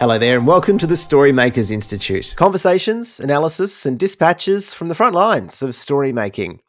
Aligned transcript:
Hello 0.00 0.16
there, 0.16 0.38
and 0.38 0.46
welcome 0.46 0.78
to 0.78 0.86
the 0.86 0.94
Storymakers 0.94 1.72
Institute. 1.72 2.34
Conversations, 2.36 3.18
analysis, 3.18 3.84
and 3.84 3.98
dispatches 3.98 4.72
from 4.72 4.86
the 4.86 4.94
front 4.94 5.12
lines 5.12 5.60
of 5.60 5.74
story 5.74 6.12
making. 6.12 6.60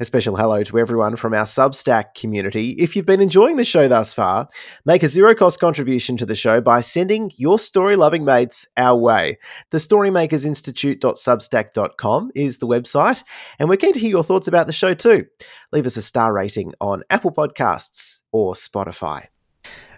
A 0.00 0.04
special 0.04 0.36
hello 0.36 0.62
to 0.64 0.78
everyone 0.78 1.16
from 1.16 1.32
our 1.32 1.46
Substack 1.46 2.12
community. 2.14 2.72
If 2.72 2.94
you've 2.94 3.06
been 3.06 3.22
enjoying 3.22 3.56
the 3.56 3.64
show 3.64 3.88
thus 3.88 4.12
far, 4.12 4.50
make 4.84 5.02
a 5.02 5.08
zero 5.08 5.34
cost 5.34 5.60
contribution 5.60 6.18
to 6.18 6.26
the 6.26 6.34
show 6.34 6.60
by 6.60 6.82
sending 6.82 7.30
your 7.36 7.58
story 7.58 7.96
loving 7.96 8.22
mates 8.22 8.68
our 8.76 8.98
way. 8.98 9.38
The 9.70 9.78
Storymakersinstitute.substack.com 9.78 12.32
is 12.34 12.58
the 12.58 12.68
website, 12.68 13.24
and 13.58 13.70
we're 13.70 13.78
keen 13.78 13.94
to 13.94 14.00
hear 14.00 14.10
your 14.10 14.24
thoughts 14.24 14.46
about 14.46 14.66
the 14.66 14.74
show 14.74 14.92
too. 14.92 15.24
Leave 15.72 15.86
us 15.86 15.96
a 15.96 16.02
star 16.02 16.34
rating 16.34 16.74
on 16.82 17.02
Apple 17.08 17.32
Podcasts 17.32 18.20
or 18.30 18.52
Spotify. 18.52 19.28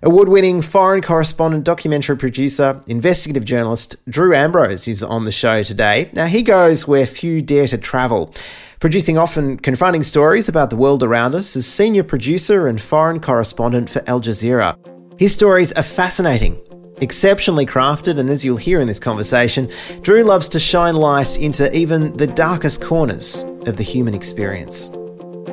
Award 0.02 0.28
winning 0.28 0.62
foreign 0.62 1.00
correspondent, 1.02 1.64
documentary 1.64 2.16
producer, 2.16 2.80
investigative 2.86 3.44
journalist 3.44 3.96
Drew 4.08 4.34
Ambrose 4.34 4.86
is 4.86 5.02
on 5.02 5.24
the 5.24 5.32
show 5.32 5.62
today. 5.62 6.10
Now, 6.12 6.26
he 6.26 6.42
goes 6.42 6.86
where 6.86 7.06
few 7.06 7.40
dare 7.42 7.66
to 7.66 7.78
travel, 7.78 8.32
producing 8.78 9.16
often 9.16 9.58
confronting 9.58 10.02
stories 10.02 10.48
about 10.48 10.70
the 10.70 10.76
world 10.76 11.02
around 11.02 11.34
us 11.34 11.56
as 11.56 11.66
senior 11.66 12.04
producer 12.04 12.68
and 12.68 12.80
foreign 12.80 13.20
correspondent 13.20 13.88
for 13.88 14.00
Al 14.06 14.20
Jazeera. 14.20 14.76
His 15.18 15.32
stories 15.32 15.72
are 15.72 15.82
fascinating, 15.82 16.60
exceptionally 17.00 17.64
crafted, 17.64 18.20
and 18.20 18.28
as 18.28 18.44
you'll 18.44 18.58
hear 18.58 18.80
in 18.80 18.86
this 18.86 19.00
conversation, 19.00 19.70
Drew 20.02 20.22
loves 20.24 20.48
to 20.50 20.60
shine 20.60 20.96
light 20.96 21.36
into 21.36 21.74
even 21.74 22.16
the 22.16 22.26
darkest 22.26 22.80
corners 22.80 23.42
of 23.66 23.76
the 23.76 23.82
human 23.82 24.14
experience. 24.14 24.88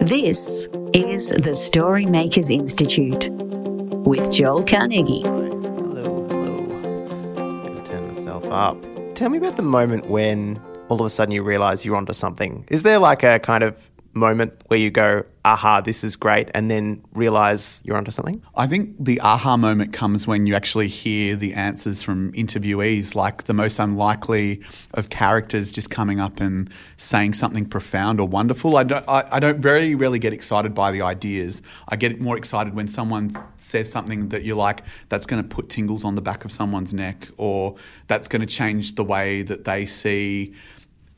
This 0.01 0.67
is 0.93 1.29
the 1.29 1.55
Storymakers 1.55 2.51
Institute 2.51 3.31
with 4.05 4.31
Joel 4.31 4.63
Carnegie. 4.63 5.21
Hello, 5.21 6.27
hello. 6.27 6.65
Gonna 7.35 7.85
turn 7.85 8.07
myself 8.07 8.45
up. 8.45 8.77
Tell 9.15 9.29
me 9.29 9.37
about 9.37 9.55
the 9.55 9.63
moment 9.63 10.07
when 10.07 10.61
all 10.89 10.99
of 10.99 11.05
a 11.05 11.09
sudden 11.09 11.33
you 11.33 11.43
realize 11.43 11.85
you're 11.85 11.95
onto 11.95 12.13
something. 12.13 12.65
Is 12.69 12.83
there 12.83 12.99
like 12.99 13.23
a 13.23 13.39
kind 13.39 13.63
of 13.63 13.89
moment 14.13 14.63
where 14.67 14.79
you 14.79 14.91
go, 14.91 15.23
aha, 15.45 15.81
this 15.81 16.03
is 16.03 16.15
great, 16.15 16.49
and 16.53 16.71
then 16.71 17.03
realize 17.13 17.81
you're 17.83 17.97
onto 17.97 18.11
something? 18.11 18.41
I 18.55 18.67
think 18.67 18.95
the 18.99 19.19
aha 19.21 19.57
moment 19.57 19.91
comes 19.91 20.25
when 20.25 20.47
you 20.47 20.55
actually 20.55 20.87
hear 20.87 21.35
the 21.35 21.53
answers 21.53 22.01
from 22.01 22.31
interviewees, 22.33 23.15
like 23.15 23.43
the 23.43 23.53
most 23.53 23.79
unlikely 23.79 24.61
of 24.93 25.09
characters 25.09 25.71
just 25.71 25.89
coming 25.89 26.19
up 26.19 26.39
and 26.39 26.69
saying 26.97 27.33
something 27.33 27.65
profound 27.65 28.19
or 28.19 28.27
wonderful. 28.27 28.77
I 28.77 28.83
don't, 28.83 29.07
I, 29.07 29.27
I 29.31 29.39
don't 29.39 29.59
very 29.59 29.95
rarely 29.95 30.19
get 30.19 30.31
excited 30.31 30.73
by 30.73 30.91
the 30.91 31.01
ideas. 31.01 31.61
I 31.89 31.95
get 31.95 32.21
more 32.21 32.37
excited 32.37 32.73
when 32.73 32.87
someone 32.87 33.37
says 33.57 33.91
something 33.91 34.29
that 34.29 34.43
you're 34.43 34.55
like, 34.55 34.83
that's 35.09 35.25
going 35.25 35.41
to 35.41 35.47
put 35.47 35.69
tingles 35.69 36.05
on 36.05 36.15
the 36.15 36.21
back 36.21 36.45
of 36.45 36.51
someone's 36.51 36.93
neck, 36.93 37.27
or 37.37 37.75
that's 38.07 38.27
going 38.27 38.41
to 38.41 38.47
change 38.47 38.95
the 38.95 39.03
way 39.03 39.41
that 39.41 39.65
they 39.65 39.85
see 39.85 40.53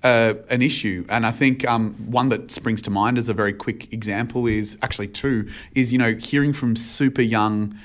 uh, 0.05 0.35
an 0.51 0.61
issue. 0.61 1.03
And 1.09 1.25
I 1.25 1.31
think 1.31 1.67
um, 1.67 1.95
one 1.95 2.29
that 2.29 2.51
springs 2.51 2.79
to 2.83 2.91
mind 2.91 3.17
as 3.17 3.27
a 3.27 3.33
very 3.33 3.53
quick 3.53 3.91
example 3.91 4.45
is 4.45 4.77
actually 4.83 5.07
two 5.07 5.49
is 5.73 5.91
you 5.91 5.97
know 5.97 6.13
hearing 6.13 6.53
from 6.53 6.75
super 6.75 7.23
young 7.23 7.75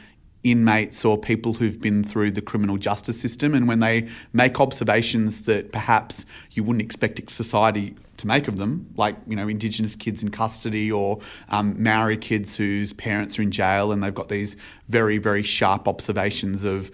inmates 0.42 1.02
or 1.02 1.16
people 1.16 1.54
who've 1.54 1.80
been 1.80 2.04
through 2.04 2.30
the 2.30 2.42
criminal 2.42 2.76
justice 2.76 3.18
system 3.18 3.54
and 3.54 3.66
when 3.68 3.80
they 3.80 4.06
make 4.34 4.60
observations 4.60 5.42
that 5.42 5.72
perhaps 5.72 6.26
you 6.52 6.62
wouldn't 6.62 6.82
expect 6.82 7.30
society 7.30 7.94
to 8.16 8.26
make 8.26 8.48
of 8.48 8.56
them 8.56 8.86
like 8.96 9.16
you 9.26 9.36
know 9.36 9.48
indigenous 9.48 9.94
kids 9.94 10.22
in 10.22 10.30
custody 10.30 10.90
or 10.90 11.18
um, 11.50 11.74
maori 11.82 12.16
kids 12.16 12.56
whose 12.56 12.94
parents 12.94 13.38
are 13.38 13.42
in 13.42 13.50
jail 13.50 13.92
and 13.92 14.02
they've 14.02 14.14
got 14.14 14.30
these 14.30 14.56
very 14.88 15.18
very 15.18 15.42
sharp 15.42 15.86
observations 15.86 16.64
of 16.64 16.90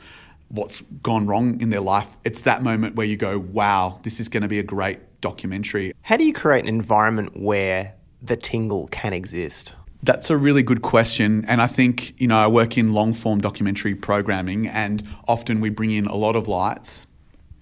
what's 0.48 0.80
gone 1.02 1.24
wrong 1.24 1.60
in 1.60 1.70
their 1.70 1.80
life 1.80 2.16
it's 2.24 2.42
that 2.42 2.64
moment 2.64 2.96
where 2.96 3.06
you 3.06 3.16
go 3.16 3.38
wow 3.38 3.96
this 4.02 4.18
is 4.18 4.28
going 4.28 4.42
to 4.42 4.48
be 4.48 4.58
a 4.58 4.64
great 4.64 4.98
documentary. 5.20 5.92
How 6.02 6.16
do 6.16 6.24
you 6.24 6.32
create 6.32 6.64
an 6.64 6.68
environment 6.68 7.36
where 7.36 7.94
the 8.22 8.36
tingle 8.36 8.88
can 8.88 9.12
exist? 9.12 9.74
That's 10.02 10.30
a 10.30 10.36
really 10.36 10.62
good 10.62 10.82
question. 10.82 11.44
And 11.46 11.60
I 11.60 11.66
think, 11.66 12.14
you 12.20 12.28
know, 12.28 12.36
I 12.36 12.46
work 12.46 12.78
in 12.78 12.92
long 12.92 13.12
form 13.12 13.40
documentary 13.40 13.94
programming, 13.94 14.68
and 14.68 15.02
often 15.26 15.60
we 15.60 15.70
bring 15.70 15.90
in 15.90 16.06
a 16.06 16.14
lot 16.14 16.36
of 16.36 16.48
lights, 16.48 17.06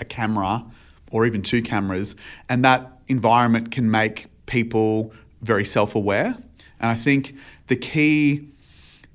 a 0.00 0.04
camera, 0.04 0.64
or 1.10 1.26
even 1.26 1.42
two 1.42 1.62
cameras, 1.62 2.16
and 2.48 2.64
that 2.64 3.00
environment 3.08 3.70
can 3.70 3.90
make 3.90 4.26
people 4.46 5.12
very 5.42 5.64
self 5.64 5.94
aware. 5.94 6.36
And 6.80 6.90
I 6.90 6.94
think 6.94 7.34
the 7.68 7.76
key 7.76 8.48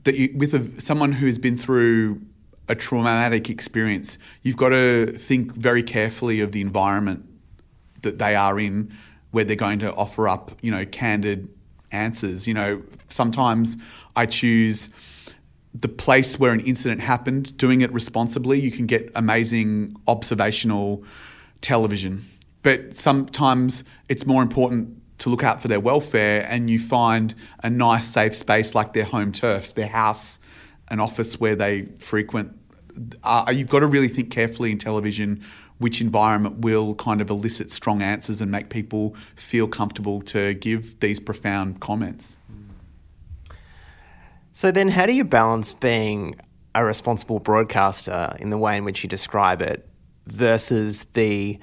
that 0.06 0.16
you, 0.16 0.34
with 0.36 0.54
a, 0.54 0.82
someone 0.82 1.12
who's 1.12 1.38
been 1.38 1.58
through 1.58 2.22
a 2.68 2.76
traumatic 2.76 3.50
experience, 3.50 4.18
you've 4.44 4.58
got 4.58 4.70
to 4.70 5.08
think 5.18 5.54
very 5.54 5.84
carefully 5.84 6.40
of 6.40 6.52
the 6.52 6.62
environment 6.62 7.29
that 8.02 8.20
they 8.20 8.36
are 8.36 8.60
in 8.60 8.94
where 9.32 9.44
they're 9.44 9.56
going 9.56 9.80
to 9.80 9.94
offer 9.94 10.28
up, 10.28 10.52
you 10.62 10.72
know, 10.72 10.86
candid 10.86 11.50
answers. 11.92 12.48
You 12.48 12.54
know, 12.54 12.84
sometimes 13.10 13.78
I 14.16 14.26
choose 14.26 14.90
the 15.74 15.88
place 15.88 16.40
where 16.40 16.52
an 16.52 16.62
incident 16.62 17.02
happened, 17.02 17.56
doing 17.58 17.82
it 17.82 17.92
responsibly, 17.94 18.60
you 18.60 18.72
can 18.72 18.86
get 18.86 19.12
amazing 19.16 19.96
observational 20.08 21.04
television. 21.62 22.26
But 22.64 22.96
sometimes 22.96 23.84
it's 24.10 24.26
more 24.26 24.42
important 24.42 24.96
to 25.20 25.30
look 25.30 25.44
out 25.44 25.62
for 25.62 25.68
their 25.68 25.80
welfare 25.80 26.46
and 26.50 26.70
you 26.70 26.80
find 26.80 27.36
a 27.64 27.70
nice 27.70 28.08
safe 28.08 28.36
space 28.36 28.74
like 28.74 28.94
their 28.94 29.04
home 29.04 29.32
turf, 29.32 29.76
their 29.76 29.88
house, 29.88 30.40
an 30.90 31.00
office 31.00 31.40
where 31.40 31.56
they 31.56 31.84
frequent. 32.00 32.58
Uh, 33.24 33.54
you've 33.56 33.70
got 33.70 33.82
to 33.82 33.88
really 33.88 34.08
think 34.08 34.32
carefully 34.32 34.72
in 34.72 34.78
television 34.78 35.44
which 35.80 36.02
environment 36.02 36.60
will 36.60 36.94
kind 36.96 37.22
of 37.22 37.30
elicit 37.30 37.72
strong 37.72 38.02
answers 38.02 38.42
and 38.42 38.52
make 38.52 38.70
people 38.70 39.16
feel 39.36 39.68
comfortable 39.68 40.22
to 40.22 40.54
give 40.54 41.00
these 41.00 41.20
profound 41.20 41.80
comments. 41.80 42.38
So, 44.52 44.72
then 44.72 44.90
how 44.90 45.06
do 45.06 45.14
you 45.14 45.24
balance 45.24 45.74
being 45.74 46.36
a 46.76 46.86
responsible 46.86 47.40
broadcaster 47.40 48.36
in 48.40 48.50
the 48.50 48.58
way 48.58 48.78
in 48.78 48.84
which 48.84 49.04
you 49.04 49.10
describe 49.10 49.62
it 49.62 49.88
versus 50.28 51.06
the 51.14 51.58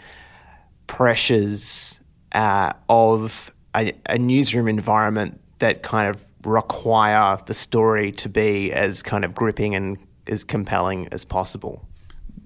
pressures 0.87 2.01
uh, 2.33 2.73
of 2.89 3.53
a, 3.75 3.93
a 4.07 4.19
newsroom 4.19 4.69
environment 4.69 5.41
that 5.59 5.83
kind 5.83 6.09
of 6.09 6.25
require 6.45 7.39
the 7.47 7.55
story 7.55 8.13
to 8.13 8.29
be 8.29 8.73
as 8.73 9.03
kind 9.03 9.25
of 9.25 9.35
gripping 9.35 9.75
and 9.75 9.99
as 10.27 10.45
compelling 10.45 11.09
as 11.13 11.25
possible? 11.25 11.87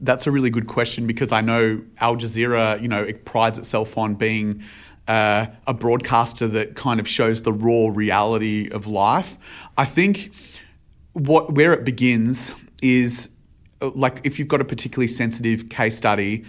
That's 0.00 0.26
a 0.26 0.30
really 0.30 0.50
good 0.50 0.66
question 0.66 1.06
because 1.06 1.32
I 1.32 1.40
know 1.40 1.82
Al 1.98 2.16
Jazeera, 2.16 2.80
you 2.80 2.88
know, 2.88 3.02
it 3.02 3.24
prides 3.24 3.58
itself 3.58 3.98
on 3.98 4.14
being 4.14 4.62
uh, 5.08 5.46
a 5.66 5.74
broadcaster 5.74 6.46
that 6.48 6.74
kind 6.76 7.00
of 7.00 7.08
shows 7.08 7.42
the 7.42 7.52
raw 7.52 7.90
reality 7.92 8.68
of 8.70 8.86
life. 8.86 9.36
I 9.76 9.84
think 9.84 10.32
what 11.12 11.54
where 11.54 11.72
it 11.72 11.84
begins 11.84 12.54
is 12.82 13.28
uh, 13.82 13.90
like 13.94 14.20
if 14.24 14.38
you've 14.38 14.48
got 14.48 14.60
a 14.60 14.64
particularly 14.64 15.08
sensitive 15.08 15.68
case 15.68 15.96
study, 15.96 16.44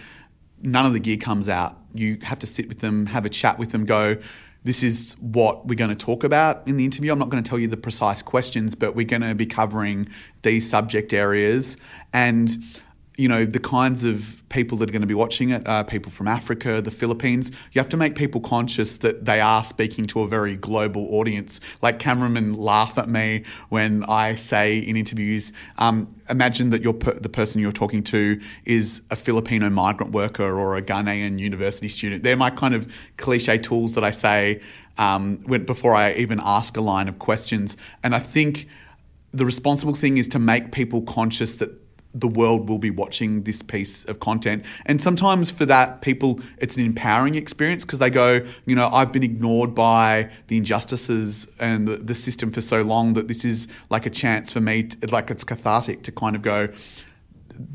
none 0.61 0.85
of 0.85 0.94
the 0.94 1.00
gear 1.00 1.17
comes 1.17 1.50
out. 1.50 1.78
You 1.94 2.17
have 2.22 2.40
to 2.40 2.47
sit 2.47 2.67
with 2.67 2.79
them, 2.79 3.06
have 3.07 3.25
a 3.25 3.29
chat 3.29 3.59
with 3.59 3.72
them, 3.72 3.85
go. 3.85 4.17
This 4.63 4.84
is 4.84 5.16
what 5.19 5.67
we're 5.67 5.75
going 5.75 5.90
to 5.90 5.95
talk 5.95 6.23
about 6.23 6.67
in 6.67 6.78
the 6.78 6.85
interview. 6.85 7.11
I'm 7.11 7.17
not 7.17 7.29
going 7.29 7.44
to 7.44 7.50
tell 7.50 7.57
you 7.57 7.67
the 7.67 7.78
precise 7.78 8.22
questions, 8.22 8.75
but 8.75 8.95
we're 8.95 9.07
going 9.07 9.23
to 9.23 9.34
be 9.34 9.47
covering 9.47 10.07
these 10.44 10.69
subject 10.69 11.13
areas. 11.13 11.78
And 12.13 12.63
you 13.17 13.27
know, 13.27 13.44
the 13.44 13.59
kinds 13.59 14.03
of 14.03 14.41
people 14.49 14.77
that 14.77 14.89
are 14.89 14.91
going 14.91 15.01
to 15.01 15.07
be 15.07 15.13
watching 15.13 15.49
it 15.49 15.67
are 15.67 15.83
people 15.83 16.11
from 16.11 16.27
Africa, 16.27 16.81
the 16.81 16.91
Philippines. 16.91 17.51
You 17.73 17.79
have 17.79 17.89
to 17.89 17.97
make 17.97 18.16
people 18.16 18.39
conscious 18.39 18.97
that 18.99 19.25
they 19.25 19.41
are 19.41 19.63
speaking 19.63 20.05
to 20.07 20.22
a 20.22 20.27
very 20.27 20.55
global 20.55 21.07
audience. 21.13 21.59
Like 21.81 21.99
cameramen 21.99 22.53
laugh 22.53 22.97
at 22.97 23.09
me 23.09 23.44
when 23.69 24.03
I 24.05 24.35
say 24.35 24.79
in 24.79 24.96
interviews, 24.96 25.52
um, 25.78 26.13
imagine 26.29 26.69
that 26.69 26.84
you 26.84 26.93
per- 26.93 27.19
the 27.19 27.29
person 27.29 27.59
you're 27.59 27.73
talking 27.73 28.03
to 28.03 28.40
is 28.66 29.02
a 29.11 29.17
Filipino 29.17 29.69
migrant 29.69 30.13
worker 30.13 30.58
or 30.58 30.78
a 30.78 30.81
Ghanaian 30.81 31.37
university 31.37 31.90
student. 31.90 32.23
They're 32.23 32.37
my 32.37 32.49
kind 32.49 32.73
of 32.73 32.91
cliche 33.17 33.58
tools 33.58 33.93
that 33.96 34.05
I 34.05 34.11
say 34.11 34.61
um, 34.97 35.37
before 35.66 35.96
I 35.96 36.13
even 36.13 36.40
ask 36.41 36.78
a 36.78 36.81
line 36.81 37.09
of 37.09 37.19
questions. 37.19 37.75
And 38.03 38.16
I 38.16 38.19
think 38.19 38.67
the 39.31 39.46
responsible 39.46 39.96
thing 39.96 40.17
is 40.17 40.28
to 40.29 40.40
make 40.40 40.72
people 40.72 41.02
conscious 41.02 41.55
that 41.55 41.80
the 42.13 42.28
world 42.28 42.67
will 42.67 42.78
be 42.78 42.90
watching 42.90 43.43
this 43.43 43.61
piece 43.61 44.03
of 44.05 44.19
content. 44.19 44.66
And 44.85 45.02
sometimes 45.02 45.49
for 45.49 45.66
that, 45.66 46.02
people, 46.02 46.40
it's 46.58 46.75
an 46.75 46.85
empowering 46.85 47.35
experience 47.35 47.85
because 47.85 47.99
they 47.99 48.09
go, 48.09 48.41
you 48.66 48.75
know, 48.75 48.90
I've 48.90 49.11
been 49.11 49.23
ignored 49.23 49.73
by 49.73 50.29
the 50.47 50.58
injustices 50.58 51.47
and 51.59 51.87
the, 51.87 51.97
the, 51.97 52.16
system 52.22 52.52
for 52.52 52.61
so 52.61 52.81
long 52.81 53.13
that 53.13 53.28
this 53.28 53.43
is 53.43 53.67
like 53.90 54.05
a 54.05 54.09
chance 54.09 54.52
for 54.52 54.61
me, 54.61 54.84
to, 54.84 55.08
like 55.08 55.31
it's 55.31 55.43
cathartic 55.43 56.03
to 56.03 56.11
kind 56.11 56.35
of 56.35 56.41
go, 56.41 56.67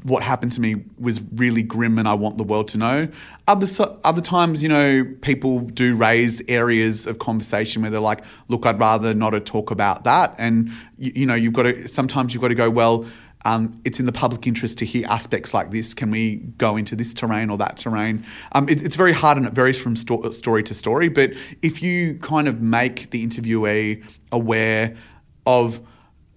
what 0.02 0.22
happened 0.22 0.52
to 0.52 0.60
me 0.60 0.84
was 0.98 1.20
really 1.34 1.62
grim 1.62 1.98
and 1.98 2.08
I 2.08 2.14
want 2.14 2.38
the 2.38 2.44
world 2.44 2.68
to 2.68 2.78
know. 2.78 3.08
Other, 3.48 3.66
other 4.04 4.20
times, 4.20 4.62
you 4.62 4.68
know, 4.68 5.04
people 5.20 5.60
do 5.60 5.96
raise 5.96 6.42
areas 6.48 7.06
of 7.06 7.18
conversation 7.18 7.82
where 7.82 7.90
they're 7.90 8.00
like, 8.00 8.24
look, 8.48 8.66
I'd 8.66 8.78
rather 8.78 9.14
not 9.14 9.30
talk 9.46 9.70
about 9.70 10.04
that. 10.04 10.34
And, 10.38 10.70
you, 10.98 11.12
you 11.14 11.26
know, 11.26 11.34
you've 11.34 11.52
got 11.52 11.64
to, 11.64 11.88
sometimes 11.88 12.34
you've 12.34 12.40
got 12.40 12.48
to 12.48 12.54
go, 12.54 12.70
well, 12.70 13.06
um, 13.46 13.80
it's 13.84 14.00
in 14.00 14.06
the 14.06 14.12
public 14.12 14.44
interest 14.48 14.76
to 14.78 14.84
hear 14.84 15.06
aspects 15.06 15.54
like 15.54 15.70
this. 15.70 15.94
Can 15.94 16.10
we 16.10 16.36
go 16.58 16.76
into 16.76 16.96
this 16.96 17.14
terrain 17.14 17.48
or 17.48 17.56
that 17.58 17.76
terrain? 17.76 18.26
Um, 18.52 18.68
it, 18.68 18.82
it's 18.82 18.96
very 18.96 19.12
hard 19.12 19.38
and 19.38 19.46
it 19.46 19.52
varies 19.52 19.80
from 19.80 19.94
sto- 19.94 20.28
story 20.30 20.64
to 20.64 20.74
story. 20.74 21.08
But 21.08 21.32
if 21.62 21.80
you 21.80 22.18
kind 22.18 22.48
of 22.48 22.60
make 22.60 23.10
the 23.10 23.24
interviewee 23.24 24.04
aware 24.32 24.96
of 25.46 25.80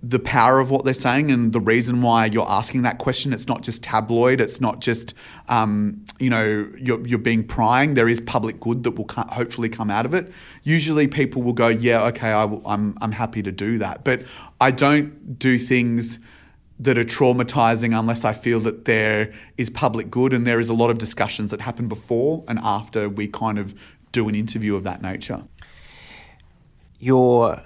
the 0.03 0.19
power 0.19 0.59
of 0.59 0.69
what 0.69 0.85
they're 0.85 0.93
saying 0.93 1.31
and 1.31 1.51
the 1.51 1.59
reason 1.59 2.01
why 2.01 2.25
you're 2.27 2.49
asking 2.49 2.83
that 2.83 2.99
question. 2.99 3.33
It's 3.33 3.49
not 3.49 3.63
just 3.63 3.83
tabloid. 3.83 4.39
It's 4.39 4.61
not 4.61 4.79
just 4.79 5.13
um, 5.49 6.05
you 6.19 6.29
know 6.29 6.71
you're, 6.77 7.05
you're 7.05 7.19
being 7.19 7.43
prying. 7.43 7.95
There 7.95 8.07
is 8.07 8.21
public 8.21 8.61
good 8.61 8.83
that 8.83 8.91
will 8.91 9.09
hopefully 9.09 9.67
come 9.67 9.89
out 9.89 10.05
of 10.05 10.13
it. 10.13 10.31
Usually, 10.63 11.07
people 11.07 11.41
will 11.41 11.53
go, 11.53 11.67
"Yeah, 11.67 12.03
okay, 12.07 12.31
I'm 12.31 12.97
I'm 13.01 13.11
happy 13.11 13.41
to 13.43 13.51
do 13.51 13.77
that." 13.79 14.05
But 14.05 14.21
I 14.61 14.71
don't 14.71 15.37
do 15.37 15.57
things 15.57 16.19
that 16.79 16.97
are 16.97 17.03
traumatizing 17.03 17.97
unless 17.97 18.23
I 18.23 18.33
feel 18.33 18.59
that 18.61 18.85
there 18.85 19.33
is 19.57 19.69
public 19.69 20.09
good 20.09 20.31
and 20.31 20.47
there 20.47 20.59
is 20.59 20.69
a 20.69 20.73
lot 20.73 20.89
of 20.89 20.97
discussions 20.97 21.51
that 21.51 21.61
happen 21.61 21.87
before 21.87 22.43
and 22.47 22.57
after 22.59 23.09
we 23.09 23.27
kind 23.27 23.59
of 23.59 23.75
do 24.11 24.29
an 24.29 24.35
interview 24.35 24.75
of 24.75 24.83
that 24.85 25.01
nature. 25.01 25.43
Your 26.99 27.61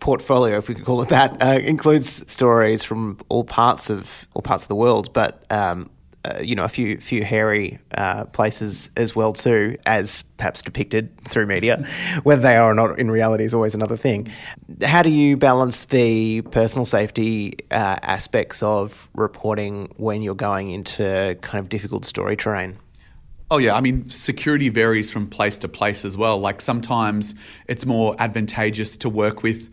portfolio, 0.00 0.58
if 0.58 0.68
we 0.68 0.74
could 0.74 0.84
call 0.84 1.00
it 1.00 1.08
that, 1.08 1.40
uh, 1.40 1.58
includes 1.60 2.30
stories 2.30 2.82
from 2.82 3.18
all 3.28 3.44
parts 3.44 3.88
of 3.88 4.26
all 4.34 4.42
parts 4.42 4.64
of 4.64 4.68
the 4.68 4.76
world, 4.76 5.12
but 5.12 5.44
um, 5.50 5.88
uh, 6.24 6.40
you 6.42 6.54
know 6.54 6.64
a 6.64 6.68
few 6.68 6.98
few 6.98 7.22
hairy 7.22 7.78
uh, 7.96 8.24
places 8.26 8.90
as 8.96 9.14
well 9.14 9.32
too, 9.32 9.76
as 9.86 10.22
perhaps 10.36 10.62
depicted 10.62 11.10
through 11.22 11.46
media. 11.46 11.84
Whether 12.22 12.42
they 12.42 12.56
are 12.56 12.70
or 12.70 12.74
not 12.74 12.98
in 12.98 13.10
reality 13.10 13.44
is 13.44 13.54
always 13.54 13.74
another 13.74 13.96
thing. 13.96 14.28
How 14.82 15.02
do 15.02 15.10
you 15.10 15.36
balance 15.36 15.84
the 15.86 16.42
personal 16.42 16.84
safety 16.84 17.54
uh, 17.70 17.98
aspects 18.02 18.62
of 18.62 19.08
reporting 19.14 19.92
when 19.96 20.22
you're 20.22 20.34
going 20.34 20.70
into 20.70 21.36
kind 21.42 21.60
of 21.60 21.68
difficult 21.68 22.04
story 22.04 22.36
terrain? 22.36 22.78
Oh, 23.50 23.58
yeah. 23.58 23.76
I 23.76 23.80
mean, 23.80 24.08
security 24.08 24.68
varies 24.70 25.12
from 25.12 25.26
place 25.26 25.58
to 25.58 25.68
place 25.68 26.04
as 26.04 26.16
well. 26.16 26.38
Like 26.38 26.60
sometimes 26.60 27.34
it's 27.68 27.84
more 27.84 28.16
advantageous 28.18 28.96
to 28.96 29.08
work 29.10 29.42
with 29.42 29.70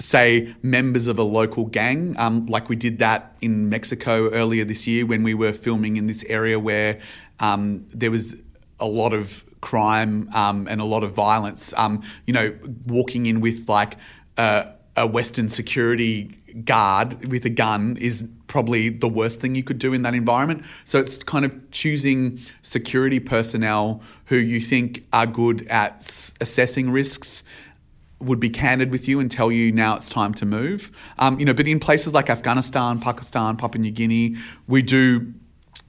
say 0.00 0.54
members 0.62 1.06
of 1.06 1.18
a 1.18 1.22
local 1.22 1.66
gang, 1.66 2.16
um, 2.18 2.46
like 2.46 2.68
we 2.68 2.76
did 2.76 2.98
that 2.98 3.36
in 3.40 3.68
Mexico 3.68 4.30
earlier 4.30 4.64
this 4.64 4.86
year 4.86 5.06
when 5.06 5.22
we 5.22 5.34
were 5.34 5.52
filming 5.52 5.96
in 5.96 6.06
this 6.06 6.24
area 6.24 6.58
where 6.58 6.98
um, 7.38 7.86
there 7.90 8.10
was 8.10 8.36
a 8.80 8.86
lot 8.86 9.12
of 9.12 9.44
crime 9.60 10.28
um, 10.34 10.66
and 10.68 10.80
a 10.80 10.84
lot 10.84 11.04
of 11.04 11.12
violence. 11.12 11.74
Um, 11.76 12.02
you 12.26 12.32
know, 12.32 12.56
walking 12.86 13.26
in 13.26 13.40
with 13.40 13.68
like 13.68 13.96
uh, 14.36 14.72
a 14.96 15.06
Western 15.06 15.48
security 15.48 16.36
guard 16.64 17.28
with 17.30 17.44
a 17.44 17.50
gun 17.50 17.96
is 17.98 18.24
probably 18.46 18.88
the 18.88 19.08
worst 19.08 19.40
thing 19.40 19.54
you 19.54 19.62
could 19.62 19.78
do 19.78 19.92
in 19.92 20.02
that 20.02 20.14
environment. 20.14 20.64
So 20.84 20.98
it's 20.98 21.18
kind 21.18 21.44
of 21.44 21.70
choosing 21.70 22.40
security 22.62 23.20
personnel 23.20 24.02
who 24.24 24.36
you 24.36 24.60
think 24.60 25.06
are 25.12 25.26
good 25.26 25.66
at 25.68 25.96
s- 25.96 26.34
assessing 26.40 26.90
risks 26.90 27.44
would 28.20 28.40
be 28.40 28.50
candid 28.50 28.90
with 28.90 29.08
you 29.08 29.18
and 29.18 29.30
tell 29.30 29.50
you 29.50 29.72
now 29.72 29.96
it's 29.96 30.08
time 30.08 30.34
to 30.34 30.46
move. 30.46 30.90
Um, 31.18 31.38
you 31.40 31.46
know, 31.46 31.54
but 31.54 31.66
in 31.66 31.80
places 31.80 32.12
like 32.12 32.28
Afghanistan, 32.28 33.00
Pakistan, 33.00 33.56
Papua 33.56 33.80
New 33.80 33.90
Guinea, 33.90 34.36
we 34.68 34.82
do 34.82 35.32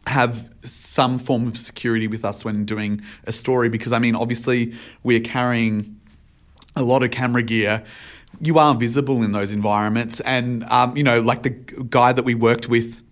have 0.07 0.49
some 0.63 1.19
form 1.19 1.47
of 1.47 1.57
security 1.57 2.07
with 2.07 2.25
us 2.25 2.43
when 2.43 2.65
doing 2.65 3.01
a 3.25 3.31
story 3.31 3.69
because 3.69 3.91
I 3.91 3.99
mean, 3.99 4.15
obviously, 4.15 4.73
we're 5.03 5.19
carrying 5.19 5.99
a 6.75 6.83
lot 6.83 7.03
of 7.03 7.11
camera 7.11 7.43
gear. 7.43 7.83
You 8.39 8.57
are 8.57 8.73
visible 8.75 9.23
in 9.23 9.33
those 9.33 9.53
environments, 9.53 10.19
and 10.21 10.63
um, 10.65 10.95
you 10.95 11.03
know, 11.03 11.21
like 11.21 11.43
the 11.43 11.49
guy 11.49 12.13
that 12.13 12.23
we 12.23 12.33
worked 12.33 12.69
with 12.69 13.03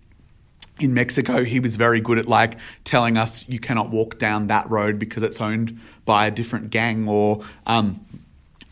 in 0.80 0.94
Mexico, 0.94 1.44
he 1.44 1.60
was 1.60 1.76
very 1.76 2.00
good 2.00 2.18
at 2.18 2.26
like 2.26 2.58
telling 2.84 3.18
us 3.18 3.46
you 3.48 3.60
cannot 3.60 3.90
walk 3.90 4.18
down 4.18 4.46
that 4.46 4.68
road 4.70 4.98
because 4.98 5.22
it's 5.22 5.40
owned 5.40 5.78
by 6.06 6.26
a 6.26 6.30
different 6.30 6.70
gang, 6.70 7.06
or 7.06 7.42
um, 7.66 8.00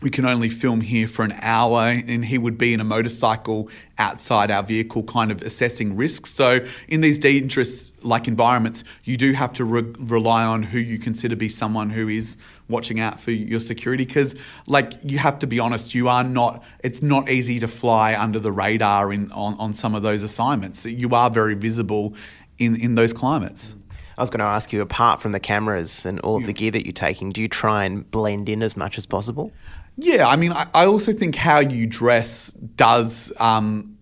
we 0.01 0.09
can 0.09 0.25
only 0.25 0.49
film 0.49 0.81
here 0.81 1.07
for 1.07 1.25
an 1.25 1.33
hour 1.41 1.87
and 1.87 2.23
he 2.23 2.37
would 2.37 2.57
be 2.57 2.73
in 2.73 2.79
a 2.79 2.83
motorcycle 2.83 3.69
outside 3.97 4.49
our 4.49 4.63
vehicle 4.63 5.03
kind 5.03 5.31
of 5.31 5.41
assessing 5.41 5.95
risks. 5.97 6.31
So 6.31 6.65
in 6.87 7.01
these 7.01 7.19
dangerous 7.19 7.91
like 8.01 8.29
environments 8.29 8.85
you 9.03 9.17
do 9.17 9.33
have 9.33 9.51
to 9.51 9.65
re- 9.65 9.93
rely 9.99 10.45
on 10.45 10.63
who 10.63 10.79
you 10.79 10.97
consider 10.97 11.35
be 11.35 11.49
someone 11.49 11.89
who 11.89 12.07
is 12.07 12.37
watching 12.69 13.01
out 13.01 13.19
for 13.19 13.31
your 13.31 13.59
security 13.59 14.05
because 14.05 14.35
like 14.67 14.93
you 15.03 15.17
have 15.17 15.37
to 15.37 15.45
be 15.45 15.59
honest 15.59 15.93
you 15.93 16.07
are 16.07 16.23
not 16.23 16.63
it's 16.81 17.01
not 17.01 17.29
easy 17.29 17.59
to 17.59 17.67
fly 17.67 18.15
under 18.15 18.39
the 18.39 18.53
radar 18.53 19.11
in 19.11 19.29
on, 19.33 19.53
on 19.59 19.73
some 19.73 19.95
of 19.95 20.01
those 20.01 20.23
assignments. 20.23 20.85
You 20.85 21.09
are 21.09 21.29
very 21.29 21.55
visible 21.55 22.13
in 22.57 22.79
in 22.79 22.95
those 22.95 23.11
climates. 23.11 23.75
I 24.17 24.21
was 24.21 24.29
going 24.29 24.39
to 24.39 24.45
ask 24.45 24.73
you, 24.73 24.81
apart 24.81 25.21
from 25.21 25.31
the 25.31 25.39
cameras 25.39 26.05
and 26.05 26.19
all 26.19 26.35
of 26.35 26.45
the 26.45 26.51
gear 26.51 26.71
that 26.71 26.85
you're 26.85 26.91
taking, 26.91 27.29
do 27.29 27.41
you 27.41 27.47
try 27.47 27.85
and 27.85 28.09
blend 28.11 28.49
in 28.49 28.61
as 28.61 28.75
much 28.75 28.97
as 28.97 29.05
possible? 29.05 29.53
Yeah, 30.01 30.27
I 30.27 30.37
mean, 30.37 30.53
I, 30.53 30.65
I 30.73 30.85
also 30.85 31.11
think 31.11 31.35
how 31.35 31.59
you 31.59 31.85
dress 31.85 32.51
does. 32.77 33.33
Um, 33.37 33.97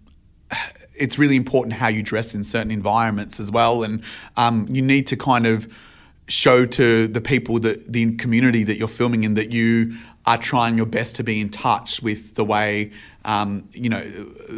it's 0.93 1.17
really 1.17 1.35
important 1.35 1.73
how 1.73 1.87
you 1.87 2.03
dress 2.03 2.35
in 2.35 2.43
certain 2.43 2.69
environments 2.69 3.39
as 3.39 3.51
well, 3.51 3.83
and 3.83 4.03
um, 4.35 4.67
you 4.69 4.83
need 4.83 5.07
to 5.07 5.17
kind 5.17 5.47
of 5.47 5.67
show 6.27 6.65
to 6.65 7.07
the 7.07 7.21
people 7.21 7.59
that 7.61 7.91
the 7.91 8.15
community 8.17 8.63
that 8.63 8.77
you're 8.77 8.87
filming 8.87 9.23
in 9.23 9.33
that 9.35 9.51
you 9.51 9.97
are 10.27 10.37
trying 10.37 10.77
your 10.77 10.85
best 10.85 11.15
to 11.15 11.23
be 11.23 11.39
in 11.41 11.49
touch 11.49 12.01
with 12.01 12.35
the 12.35 12.43
way 12.43 12.91
um, 13.27 13.67
you 13.73 13.89
know, 13.89 14.01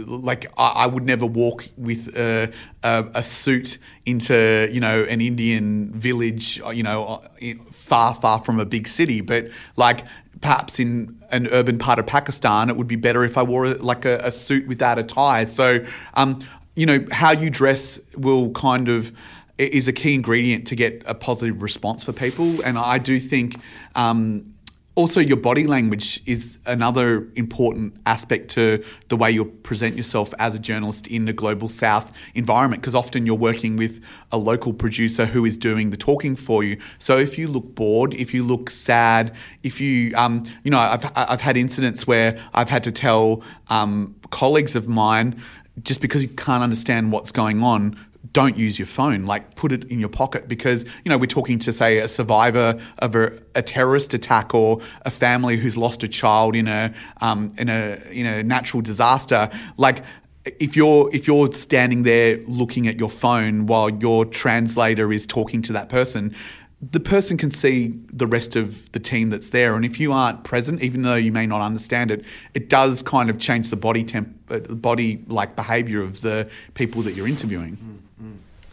like 0.05 0.45
I, 0.55 0.67
I, 0.67 0.87
would 0.87 1.03
never 1.03 1.25
walk 1.25 1.67
with 1.75 2.15
a, 2.15 2.53
a, 2.83 3.05
a, 3.15 3.23
suit 3.23 3.79
into 4.05 4.69
you 4.71 4.79
know 4.79 5.03
an 5.09 5.21
Indian 5.21 5.91
village, 5.91 6.61
you 6.71 6.83
know, 6.83 7.23
far 7.71 8.13
far 8.13 8.39
from 8.39 8.59
a 8.59 8.65
big 8.67 8.87
city. 8.87 9.21
But 9.21 9.49
like 9.75 10.05
perhaps 10.41 10.79
in 10.79 11.19
an 11.31 11.47
urban 11.47 11.77
part 11.77 11.99
of 11.99 12.05
Pakistan, 12.05 12.69
it 12.69 12.77
would 12.77 12.87
be 12.87 12.95
better 12.95 13.23
if 13.23 13.37
I 13.37 13.43
wore 13.43 13.67
like 13.75 14.05
a, 14.05 14.19
a 14.23 14.31
suit 14.31 14.67
without 14.67 14.97
a 14.97 15.03
tie. 15.03 15.45
So, 15.45 15.85
um, 16.15 16.39
you 16.75 16.85
know, 16.85 17.05
how 17.11 17.31
you 17.31 17.49
dress 17.49 17.99
will 18.15 18.51
kind 18.51 18.89
of 18.89 19.11
is 19.57 19.87
a 19.87 19.93
key 19.93 20.13
ingredient 20.13 20.65
to 20.67 20.75
get 20.75 21.03
a 21.05 21.13
positive 21.13 21.61
response 21.61 22.03
for 22.03 22.13
people. 22.13 22.63
And 22.63 22.77
I 22.77 22.97
do 22.97 23.19
think 23.19 23.59
um, 23.95 24.53
also 24.99 25.21
your 25.21 25.37
body 25.37 25.65
language 25.65 26.21
is 26.25 26.57
another 26.65 27.29
important 27.35 27.95
aspect 28.05 28.49
to 28.49 28.83
the 29.07 29.15
way 29.15 29.31
you 29.31 29.45
present 29.45 29.95
yourself 29.95 30.33
as 30.39 30.53
a 30.53 30.59
journalist 30.59 31.07
in 31.07 31.23
the 31.23 31.31
global 31.31 31.69
south 31.69 32.11
environment 32.35 32.81
because 32.81 32.93
often 32.93 33.25
you're 33.25 33.33
working 33.33 33.77
with 33.77 34.03
a 34.33 34.37
local 34.37 34.73
producer 34.73 35.25
who 35.25 35.45
is 35.45 35.55
doing 35.55 35.91
the 35.91 35.97
talking 35.97 36.35
for 36.35 36.65
you. 36.65 36.77
So 36.97 37.17
if 37.17 37.37
you 37.37 37.47
look 37.47 37.75
bored 37.75 38.13
if 38.13 38.33
you 38.33 38.43
look 38.43 38.69
sad 38.69 39.33
if 39.63 39.79
you 39.79 40.13
um, 40.17 40.43
you 40.63 40.71
know 40.71 40.79
I've, 40.79 41.09
I've 41.15 41.41
had 41.41 41.55
incidents 41.55 42.05
where 42.05 42.37
i've 42.53 42.69
had 42.69 42.83
to 42.83 42.91
tell 42.91 43.41
um, 43.69 44.15
colleagues 44.31 44.75
of 44.75 44.89
mine 44.89 45.41
just 45.81 46.01
because 46.01 46.21
you 46.21 46.27
can't 46.27 46.61
understand 46.61 47.13
what's 47.13 47.31
going 47.31 47.63
on 47.63 47.97
don't 48.33 48.57
use 48.57 48.77
your 48.77 48.85
phone. 48.85 49.25
Like 49.25 49.55
put 49.55 49.71
it 49.71 49.85
in 49.85 49.99
your 49.99 50.09
pocket 50.09 50.47
because 50.47 50.85
you 51.03 51.09
know 51.09 51.17
we're 51.17 51.25
talking 51.25 51.59
to 51.59 51.73
say 51.73 51.99
a 51.99 52.07
survivor 52.07 52.79
of 52.99 53.15
a, 53.15 53.41
a 53.55 53.61
terrorist 53.61 54.13
attack 54.13 54.53
or 54.53 54.79
a 55.03 55.11
family 55.11 55.57
who's 55.57 55.77
lost 55.77 56.03
a 56.03 56.07
child 56.07 56.55
in 56.55 56.67
a 56.67 56.93
um, 57.21 57.49
in 57.57 57.69
a 57.69 58.01
in 58.11 58.25
a 58.25 58.43
natural 58.43 58.81
disaster. 58.81 59.49
Like 59.77 60.03
if 60.45 60.75
you're 60.75 61.13
if 61.13 61.27
you're 61.27 61.51
standing 61.53 62.03
there 62.03 62.39
looking 62.47 62.87
at 62.87 62.99
your 62.99 63.09
phone 63.09 63.65
while 63.65 63.89
your 63.89 64.25
translator 64.25 65.11
is 65.11 65.25
talking 65.25 65.61
to 65.63 65.73
that 65.73 65.89
person, 65.89 66.35
the 66.81 66.99
person 66.99 67.37
can 67.37 67.51
see 67.51 67.93
the 68.11 68.25
rest 68.25 68.55
of 68.55 68.91
the 68.93 68.99
team 68.99 69.29
that's 69.29 69.49
there. 69.49 69.75
And 69.75 69.83
if 69.83 69.99
you 69.99 70.13
aren't 70.13 70.43
present, 70.43 70.81
even 70.81 71.01
though 71.01 71.15
you 71.15 71.31
may 71.31 71.45
not 71.45 71.61
understand 71.61 72.09
it, 72.09 72.23
it 72.53 72.69
does 72.69 73.01
kind 73.01 73.29
of 73.29 73.37
change 73.37 73.69
the 73.69 73.75
body 73.75 74.03
temp, 74.03 74.33
uh, 74.49 74.59
body 74.59 75.23
like 75.27 75.55
behavior 75.55 76.01
of 76.01 76.21
the 76.21 76.49
people 76.75 77.01
that 77.01 77.13
you're 77.13 77.27
interviewing. 77.27 77.73
Mm-hmm. 77.73 77.95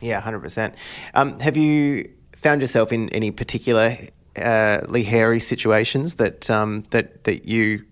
Yeah, 0.06 0.20
hundred 0.20 0.38
um, 0.38 0.42
percent. 0.42 0.74
Have 1.14 1.56
you 1.56 2.08
found 2.36 2.60
yourself 2.60 2.92
in 2.92 3.08
any 3.10 3.30
particular 3.32 3.96
uh, 4.36 4.86
hairy 5.02 5.40
situations 5.40 6.14
that 6.16 6.48
um, 6.48 6.84
that 6.90 7.24
that 7.24 7.46
you 7.46 7.84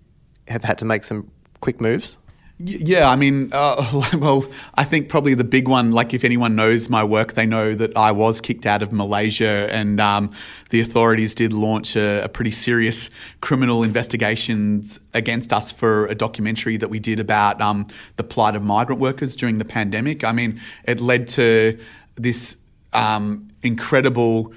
have 0.49 0.62
had 0.62 0.78
to 0.78 0.85
make 0.85 1.02
some 1.04 1.30
quick 1.61 1.80
moves? 1.80 2.18
Yeah, 2.59 3.11
I 3.11 3.16
mean, 3.16 3.50
uh, 3.52 4.04
well, 4.18 4.44
I 4.76 4.85
think 4.85 5.09
probably 5.09 5.35
the 5.35 5.42
big 5.42 5.66
one, 5.66 5.90
like 5.90 6.14
if 6.14 6.23
anyone 6.23 6.54
knows 6.54 6.88
my 6.88 7.02
work, 7.02 7.33
they 7.33 7.47
know 7.47 7.75
that 7.75 7.97
I 7.97 8.12
was 8.12 8.40
kicked 8.40 8.64
out 8.64 8.80
of 8.80 8.92
Malaysia 8.92 9.68
and 9.73 10.00
um, 10.00 10.30
the 10.71 10.80
authorities 10.80 11.35
did 11.35 11.52
launch 11.52 11.97
a, 11.97 12.23
a, 12.23 12.28
pretty 12.28 12.52
serious 12.52 13.11
criminal 13.40 13.83
investigations 13.83 15.00
against 15.14 15.52
us 15.52 15.73
for 15.73 16.06
a 16.06 16.14
documentary 16.14 16.76
that 16.76 16.90
we 16.90 17.00
did 17.00 17.18
about 17.18 17.61
um, 17.61 17.88
the 18.16 18.25
plight 18.25 18.54
of 18.54 18.62
migrant 18.62 19.00
workers 19.00 19.35
during 19.35 19.59
the 19.59 19.64
pandemic. 19.64 20.23
I 20.23 20.30
mean, 20.30 20.61
it 20.85 21.00
led 21.00 21.26
to 21.28 21.76
this 22.16 22.56
um, 22.92 23.49
incredible 23.62 24.52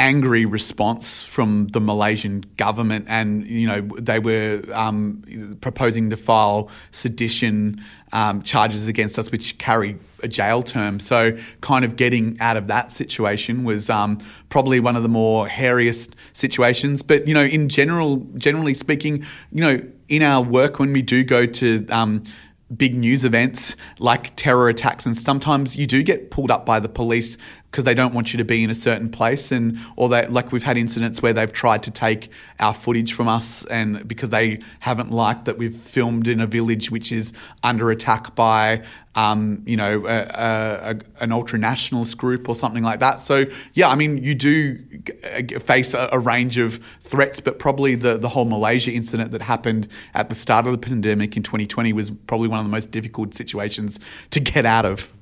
angry 0.00 0.46
response 0.46 1.22
from 1.22 1.68
the 1.68 1.80
Malaysian 1.80 2.42
government, 2.56 3.04
and 3.08 3.46
you 3.46 3.66
know 3.66 3.82
they 3.98 4.18
were 4.18 4.62
um, 4.72 5.56
proposing 5.60 6.08
to 6.10 6.16
file 6.16 6.70
sedition 6.90 7.84
um, 8.12 8.42
charges 8.42 8.88
against 8.88 9.18
us, 9.18 9.30
which 9.30 9.58
carry 9.58 9.98
a 10.22 10.28
jail 10.28 10.62
term. 10.62 11.00
So, 11.00 11.36
kind 11.60 11.84
of 11.84 11.96
getting 11.96 12.40
out 12.40 12.56
of 12.56 12.66
that 12.68 12.92
situation 12.92 13.62
was 13.62 13.90
um, 13.90 14.18
probably 14.48 14.80
one 14.80 14.96
of 14.96 15.02
the 15.02 15.08
more 15.08 15.46
hairiest 15.46 16.14
situations. 16.32 17.02
But 17.02 17.28
you 17.28 17.34
know, 17.34 17.44
in 17.44 17.68
general, 17.68 18.26
generally 18.36 18.74
speaking, 18.74 19.24
you 19.52 19.60
know, 19.60 19.82
in 20.08 20.22
our 20.22 20.42
work 20.42 20.78
when 20.78 20.92
we 20.94 21.02
do 21.02 21.22
go 21.22 21.44
to 21.44 21.86
um, 21.88 22.24
big 22.76 22.94
news 22.94 23.24
events 23.24 23.74
like 23.98 24.34
terror 24.36 24.68
attacks 24.68 25.04
and 25.04 25.16
sometimes 25.16 25.76
you 25.76 25.86
do 25.86 26.02
get 26.02 26.30
pulled 26.30 26.50
up 26.50 26.64
by 26.64 26.78
the 26.78 26.88
police 26.88 27.36
because 27.70 27.84
they 27.84 27.94
don't 27.94 28.14
want 28.14 28.32
you 28.32 28.38
to 28.38 28.44
be 28.44 28.64
in 28.64 28.70
a 28.70 28.74
certain 28.74 29.08
place. 29.08 29.52
And 29.52 29.78
or 29.96 30.08
they 30.08 30.26
like 30.26 30.52
we've 30.52 30.62
had 30.62 30.76
incidents 30.76 31.22
where 31.22 31.32
they've 31.32 31.52
tried 31.52 31.82
to 31.84 31.90
take 31.90 32.30
our 32.58 32.74
footage 32.74 33.12
from 33.12 33.28
us 33.28 33.64
and 33.66 34.06
because 34.06 34.30
they 34.30 34.58
haven't 34.80 35.10
liked 35.10 35.44
that 35.44 35.58
we've 35.58 35.76
filmed 35.76 36.26
in 36.26 36.40
a 36.40 36.46
village 36.46 36.90
which 36.90 37.12
is 37.12 37.32
under 37.62 37.90
attack 37.90 38.34
by 38.34 38.82
um, 39.14 39.62
you 39.66 39.76
know 39.76 40.06
a, 40.06 40.18
a, 40.18 40.90
a, 40.90 40.96
an 41.20 41.32
ultra 41.32 41.58
nationalist 41.58 42.16
group 42.18 42.48
or 42.48 42.54
something 42.54 42.82
like 42.82 43.00
that. 43.00 43.20
So 43.20 43.44
yeah 43.74 43.88
I 43.88 43.94
mean 43.94 44.18
you 44.18 44.34
do 44.34 44.78
face 45.60 45.94
a, 45.94 46.08
a, 46.12 46.18
range 46.18 46.58
of 46.58 46.80
threats 47.00 47.40
but 47.40 47.58
probably 47.58 47.94
the 47.94 48.18
the 48.18 48.28
whole 48.28 48.44
Malaysia 48.44 48.90
incident 48.90 49.30
that 49.30 49.42
happened 49.42 49.88
at 50.14 50.28
the 50.28 50.34
start 50.34 50.66
of 50.66 50.72
the 50.72 50.78
pandemic 50.78 51.36
in 51.36 51.42
2020 51.42 51.92
was 51.92 52.10
probably 52.10 52.48
one 52.48 52.58
of 52.58 52.64
the 52.64 52.70
most 52.70 52.90
difficult 52.90 53.34
situations 53.34 53.98
to 54.30 54.40
get 54.40 54.66
out 54.66 54.84
of 54.84 55.12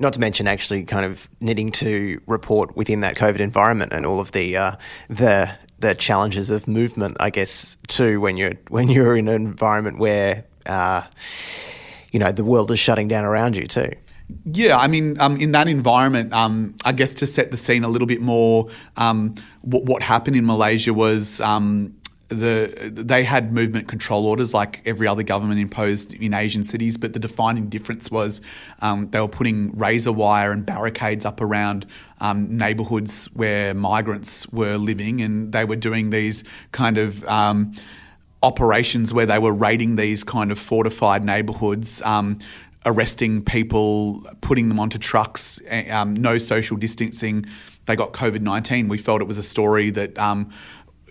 not 0.00 0.14
to 0.14 0.20
mention 0.20 0.48
actually 0.48 0.82
kind 0.84 1.04
of 1.04 1.28
needing 1.40 1.70
to 1.72 2.20
report 2.26 2.76
within 2.76 3.00
that 3.00 3.16
COVID 3.16 3.40
environment 3.40 3.92
and 3.92 4.04
all 4.06 4.18
of 4.18 4.32
the 4.32 4.56
uh, 4.56 4.72
the 5.08 5.50
the 5.78 5.94
challenges 5.94 6.50
of 6.50 6.68
movement, 6.68 7.16
I 7.20 7.30
guess, 7.30 7.76
too, 7.88 8.20
when 8.20 8.36
you're 8.36 8.54
when 8.68 8.88
you're 8.88 9.16
in 9.16 9.28
an 9.28 9.34
environment 9.34 9.98
where 9.98 10.44
uh, 10.66 11.02
you 12.12 12.18
know 12.18 12.32
the 12.32 12.44
world 12.44 12.70
is 12.70 12.78
shutting 12.78 13.08
down 13.08 13.24
around 13.24 13.56
you 13.56 13.66
too. 13.66 13.90
Yeah, 14.44 14.76
I 14.76 14.86
mean, 14.86 15.20
um, 15.20 15.36
in 15.38 15.52
that 15.52 15.66
environment, 15.66 16.32
um, 16.32 16.76
I 16.84 16.92
guess 16.92 17.14
to 17.14 17.26
set 17.26 17.50
the 17.50 17.56
scene 17.56 17.82
a 17.82 17.88
little 17.88 18.06
bit 18.06 18.20
more, 18.20 18.68
um, 18.96 19.34
what, 19.62 19.86
what, 19.86 20.02
happened 20.02 20.36
in 20.36 20.46
Malaysia 20.46 20.94
was 20.94 21.40
um, 21.40 21.96
the 22.30 22.92
they 22.94 23.24
had 23.24 23.52
movement 23.52 23.88
control 23.88 24.24
orders 24.24 24.54
like 24.54 24.80
every 24.86 25.06
other 25.06 25.24
government 25.24 25.60
imposed 25.60 26.14
in 26.14 26.32
Asian 26.32 26.62
cities, 26.62 26.96
but 26.96 27.12
the 27.12 27.18
defining 27.18 27.68
difference 27.68 28.10
was 28.10 28.40
um, 28.80 29.10
they 29.10 29.20
were 29.20 29.28
putting 29.28 29.76
razor 29.76 30.12
wire 30.12 30.52
and 30.52 30.64
barricades 30.64 31.24
up 31.24 31.40
around 31.40 31.86
um, 32.20 32.56
neighbourhoods 32.56 33.26
where 33.34 33.74
migrants 33.74 34.48
were 34.52 34.76
living, 34.76 35.20
and 35.20 35.52
they 35.52 35.64
were 35.64 35.76
doing 35.76 36.10
these 36.10 36.44
kind 36.70 36.98
of 36.98 37.24
um, 37.24 37.72
operations 38.44 39.12
where 39.12 39.26
they 39.26 39.38
were 39.38 39.52
raiding 39.52 39.96
these 39.96 40.22
kind 40.22 40.52
of 40.52 40.58
fortified 40.58 41.24
neighbourhoods. 41.24 42.00
Um, 42.02 42.38
arresting 42.86 43.42
people, 43.44 44.26
putting 44.40 44.70
them 44.70 44.80
onto 44.80 44.96
trucks, 44.96 45.60
um, 45.90 46.14
no 46.14 46.38
social 46.38 46.78
distancing. 46.78 47.44
They 47.84 47.94
got 47.94 48.14
COVID 48.14 48.40
19. 48.40 48.88
We 48.88 48.96
felt 48.96 49.20
it 49.20 49.28
was 49.28 49.36
a 49.36 49.42
story 49.42 49.90
that 49.90 50.18
um, 50.18 50.48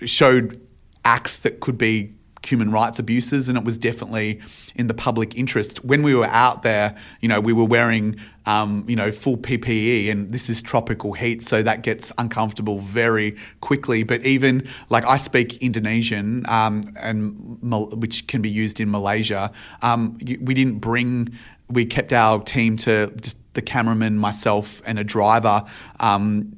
showed 0.04 0.60
acts 1.06 1.40
that 1.40 1.60
could 1.60 1.78
be 1.78 2.14
human 2.44 2.72
rights 2.72 3.00
abuses, 3.00 3.50
and 3.50 3.58
it 3.58 3.64
was 3.64 3.78
definitely 3.78 4.42
in 4.76 4.88
the 4.88 4.94
public 4.94 5.36
interest. 5.36 5.84
When 5.84 6.04
we 6.04 6.16
were 6.16 6.28
out 6.28 6.64
there, 6.64 6.96
you 7.22 7.28
know, 7.28 7.40
we 7.40 7.54
were 7.54 7.66
wearing, 7.66 8.16
um, 8.46 8.86
you 8.88 8.96
know, 8.96 9.12
full 9.12 9.38
PPE, 9.38 10.10
and 10.10 10.32
this 10.32 10.50
is 10.50 10.62
tropical 10.62 11.14
heat, 11.14 11.44
so 11.44 11.62
that 11.62 11.84
gets 11.84 12.12
uncomfortable 12.18 12.80
very 12.80 13.38
quickly. 13.62 14.04
But 14.04 14.26
even 14.26 14.68
like 14.90 15.06
I 15.06 15.18
speak 15.18 15.58
Indonesian, 15.62 16.46
um, 16.48 16.94
and 16.96 17.60
which 17.62 18.28
can 18.28 18.42
be 18.42 18.50
used 18.50 18.80
in 18.80 18.90
Malaysia, 18.90 19.52
um, 19.82 20.18
we 20.42 20.54
didn't 20.54 20.80
bring. 20.80 21.38
We 21.72 21.86
kept 21.86 22.14
our 22.14 22.42
team 22.42 22.78
to 22.78 23.14
just 23.22 23.38
the 23.54 23.62
cameraman, 23.62 24.18
myself, 24.18 24.82
and 24.86 25.00
a 25.00 25.04
driver. 25.04 25.62
Um, 26.00 26.54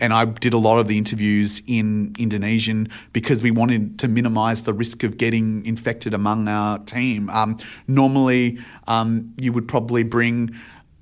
and 0.00 0.12
I 0.12 0.24
did 0.24 0.52
a 0.52 0.58
lot 0.58 0.78
of 0.78 0.86
the 0.86 0.96
interviews 0.96 1.60
in 1.66 2.14
Indonesian 2.18 2.88
because 3.12 3.42
we 3.42 3.50
wanted 3.50 3.98
to 3.98 4.08
minimize 4.08 4.62
the 4.62 4.72
risk 4.72 5.02
of 5.02 5.18
getting 5.18 5.64
infected 5.66 6.14
among 6.14 6.48
our 6.48 6.78
team. 6.78 7.28
Um, 7.30 7.58
normally, 7.88 8.58
um, 8.86 9.34
you 9.38 9.52
would 9.52 9.66
probably 9.66 10.02
bring 10.02 10.54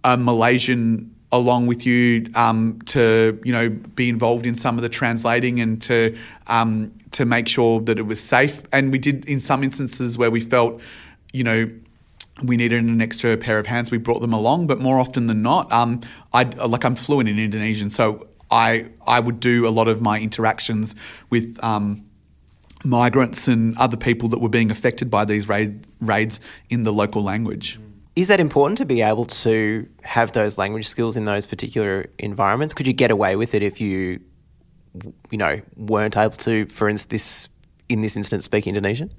a 0.03 0.17
Malaysian 0.17 1.15
along 1.33 1.67
with 1.67 1.85
you 1.85 2.31
um, 2.37 2.79
to 2.87 3.39
you 3.45 3.53
know 3.53 3.69
be 3.69 4.09
involved 4.09 4.47
in 4.47 4.55
some 4.55 4.77
of 4.77 4.83
the 4.83 4.89
translating 4.89 5.61
and 5.61 5.83
to 5.83 6.17
um, 6.47 6.93
to 7.11 7.25
make 7.25 7.49
sure 7.49 7.81
that 7.81 7.99
it 7.99 8.03
was 8.03 8.23
safe. 8.23 8.63
And 8.73 8.93
we 8.93 8.99
did 8.99 9.29
in 9.29 9.41
some 9.41 9.65
instances 9.65 10.17
where 10.17 10.31
we 10.31 10.41
felt 10.41 10.81
you 11.33 11.45
know 11.45 11.71
we 12.43 12.57
needed 12.57 12.83
an 12.83 13.01
extra 13.01 13.37
pair 13.37 13.59
of 13.59 13.67
hands. 13.67 13.91
We 13.91 13.99
brought 13.99 14.21
them 14.21 14.33
along, 14.33 14.67
but 14.67 14.81
more 14.81 14.99
often 14.99 15.29
than 15.29 15.43
not, 15.43 15.71
um, 15.73 16.01
I 16.33 16.45
like 16.45 16.85
I'm 16.85 16.97
fluent 16.97 17.29
in 17.29 17.39
Indonesian, 17.39 17.91
so 17.91 18.29
I 18.51 18.91
I 19.07 19.21
would 19.21 19.41
do 19.41 19.67
a 19.67 19.71
lot 19.71 19.89
of 19.89 20.01
my 20.01 20.21
interactions 20.21 20.95
with 21.31 21.59
um, 21.63 22.05
migrants 22.85 23.49
and 23.49 23.77
other 23.79 23.97
people 23.97 24.29
that 24.31 24.41
were 24.41 24.49
being 24.49 24.71
affected 24.71 25.11
by 25.11 25.25
these 25.25 25.49
raid, 25.49 25.87
raids 26.01 26.41
in 26.71 26.83
the 26.83 26.93
local 26.93 27.23
language. 27.23 27.79
Is 28.17 28.29
that 28.29 28.39
important 28.39 28.79
to 28.79 28.85
be 28.85 29.03
able 29.03 29.25
to 29.27 29.89
have 30.03 30.33
those 30.33 30.57
language 30.57 30.87
skills 30.87 31.17
in 31.17 31.25
those 31.25 31.47
particular 31.47 32.07
environments? 32.19 32.73
Could 32.73 32.87
you 32.87 32.93
get 32.93 33.11
away 33.11 33.35
with 33.35 33.55
it 33.55 33.63
if 33.63 33.81
you, 33.81 34.21
you 35.31 35.39
know, 35.39 35.61
weren't 35.77 36.17
able 36.17 36.37
to, 36.37 36.67
for 36.67 36.89
instance, 36.89 37.11
this 37.11 37.49
in 37.89 38.03
this 38.03 38.17
instance, 38.17 38.45
speak 38.45 38.67
Indonesian? 38.67 39.13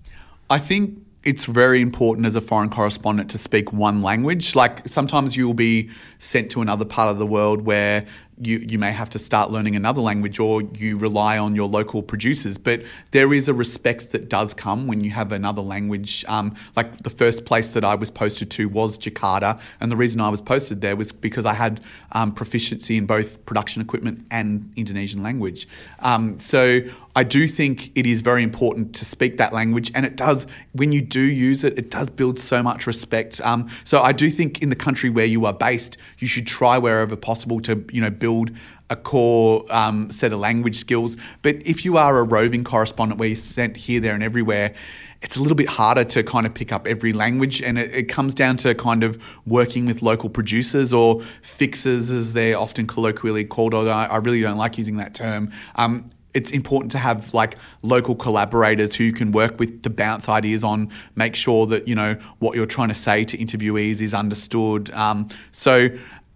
I 0.50 0.60
think 0.60 1.00
it's 1.26 1.46
very 1.46 1.82
important 1.82 2.28
as 2.28 2.36
a 2.36 2.42
foreign 2.42 2.70
correspondent 2.70 3.32
to 3.32 3.38
speak 3.40 3.74
one 3.74 4.04
language. 4.04 4.56
Like 4.56 4.88
sometimes 4.88 5.36
you 5.36 5.48
will 5.48 5.56
be 5.56 5.90
sent 6.20 6.52
to 6.52 6.62
another 6.62 6.86
part 6.86 7.10
of 7.10 7.18
the 7.18 7.26
world 7.26 7.62
where 7.66 8.06
you, 8.40 8.58
you 8.58 8.78
may 8.78 8.92
have 8.92 9.10
to 9.12 9.20
start 9.20 9.50
learning 9.52 9.76
another 9.76 10.02
language 10.02 10.40
or 10.40 10.62
you 10.62 10.98
rely 10.98 11.38
on 11.38 11.56
your 11.56 11.68
local 11.68 12.04
producers. 12.04 12.58
But 12.58 12.84
there 13.12 13.34
is 13.34 13.48
a 13.48 13.54
respect 13.54 14.12
that 14.12 14.30
does 14.30 14.54
come 14.54 14.88
when 14.88 15.04
you 15.04 15.12
have 15.12 15.32
another 15.32 15.62
language. 15.62 16.26
Um, 16.28 16.56
like 16.76 17.04
the 17.04 17.10
first 17.10 17.46
place 17.46 17.70
that 17.72 17.86
I 17.86 17.96
was 17.96 18.12
posted 18.12 18.52
to 18.52 18.68
was 18.68 18.98
Jakarta. 18.98 19.60
And 19.80 19.92
the 19.92 19.96
reason 19.96 20.20
I 20.20 20.30
was 20.30 20.42
posted 20.42 20.82
there 20.82 20.96
was 20.96 21.12
because 21.12 21.46
I 21.46 21.54
had 21.54 21.82
um, 22.12 22.32
proficiency 22.32 22.98
in 22.98 23.06
both 23.06 23.46
production 23.46 23.82
equipment 23.82 24.26
and 24.32 24.72
Indonesian 24.76 25.24
language. 25.24 25.68
Um, 26.00 26.38
so 26.40 26.82
I 27.16 27.24
do 27.24 27.48
think 27.48 27.92
it 27.96 28.06
is 28.06 28.20
very 28.20 28.44
important 28.44 28.94
to 28.96 29.06
speak 29.06 29.38
that 29.38 29.54
language. 29.54 29.92
And 29.96 30.06
it 30.06 30.18
does, 30.18 30.46
when 30.74 30.92
you 30.92 31.02
do 31.02 31.22
use 31.22 31.64
it, 31.64 31.78
it 31.78 31.90
does 31.90 32.10
build 32.10 32.38
so 32.38 32.62
much 32.62 32.86
respect. 32.86 33.40
Um, 33.42 33.70
so 33.86 34.02
I 34.02 34.12
do 34.12 34.30
think 34.30 34.62
in 34.62 34.70
the 34.70 34.76
country 34.76 35.10
where 35.10 35.26
you 35.26 35.46
are 35.46 35.54
based, 35.54 35.98
you 36.20 36.28
should 36.28 36.46
try 36.46 36.78
wherever 36.78 37.16
possible 37.16 37.62
to, 37.62 37.86
you 37.92 38.02
know, 38.02 38.10
build 38.26 38.50
a 38.90 38.96
core 38.96 39.66
um, 39.70 40.10
set 40.10 40.34
of 40.34 40.40
language 40.40 40.76
skills. 40.76 41.16
But 41.44 41.56
if 41.58 41.86
you 41.86 41.98
are 41.98 42.18
a 42.18 42.24
roving 42.24 42.64
correspondent 42.64 43.20
where 43.20 43.30
you're 43.30 43.36
sent 43.36 43.78
here, 43.78 44.00
there, 44.00 44.16
and 44.16 44.24
everywhere, 44.24 44.74
it's 45.22 45.36
a 45.36 45.40
little 45.40 45.56
bit 45.56 45.70
harder 45.70 46.04
to 46.04 46.24
kind 46.24 46.48
of 46.48 46.54
pick 46.54 46.72
up 46.72 46.88
every 46.88 47.14
language, 47.14 47.62
and 47.62 47.78
it, 47.78 47.94
it, 47.94 48.04
comes 48.04 48.34
down 48.34 48.58
to 48.58 48.74
kind 48.76 49.04
of 49.04 49.18
working 49.46 49.86
with 49.86 50.02
local 50.02 50.30
producers 50.30 50.92
or 50.92 51.22
fixers, 51.42 52.12
as 52.12 52.34
they're 52.34 52.58
often 52.60 52.88
colloquially 52.88 53.46
called. 53.46 53.74
Although 53.74 53.92
I, 53.92 54.18
really 54.18 54.42
don't 54.42 54.58
like 54.58 54.78
using 54.78 54.98
that 54.98 55.14
term. 55.14 55.52
Um, 55.76 56.12
it's 56.34 56.52
important 56.52 56.92
to 56.92 56.98
have 56.98 57.34
like 57.34 57.56
local 57.82 58.14
collaborators 58.14 58.94
who 58.94 59.04
you 59.06 59.14
can 59.14 59.32
work 59.32 59.58
with 59.60 59.84
to 59.84 59.90
bounce 59.90 60.28
ideas 60.28 60.64
on, 60.64 60.90
make 61.16 61.36
sure 61.36 61.66
that 61.68 61.88
you 61.88 61.96
know 61.96 62.16
what 62.40 62.56
you're 62.56 62.74
trying 62.78 62.90
to 62.90 62.96
say 62.96 63.24
to 63.26 63.38
interviewees 63.38 64.02
is 64.02 64.14
understood. 64.14 64.92
Um, 64.92 65.30
so, 65.52 65.90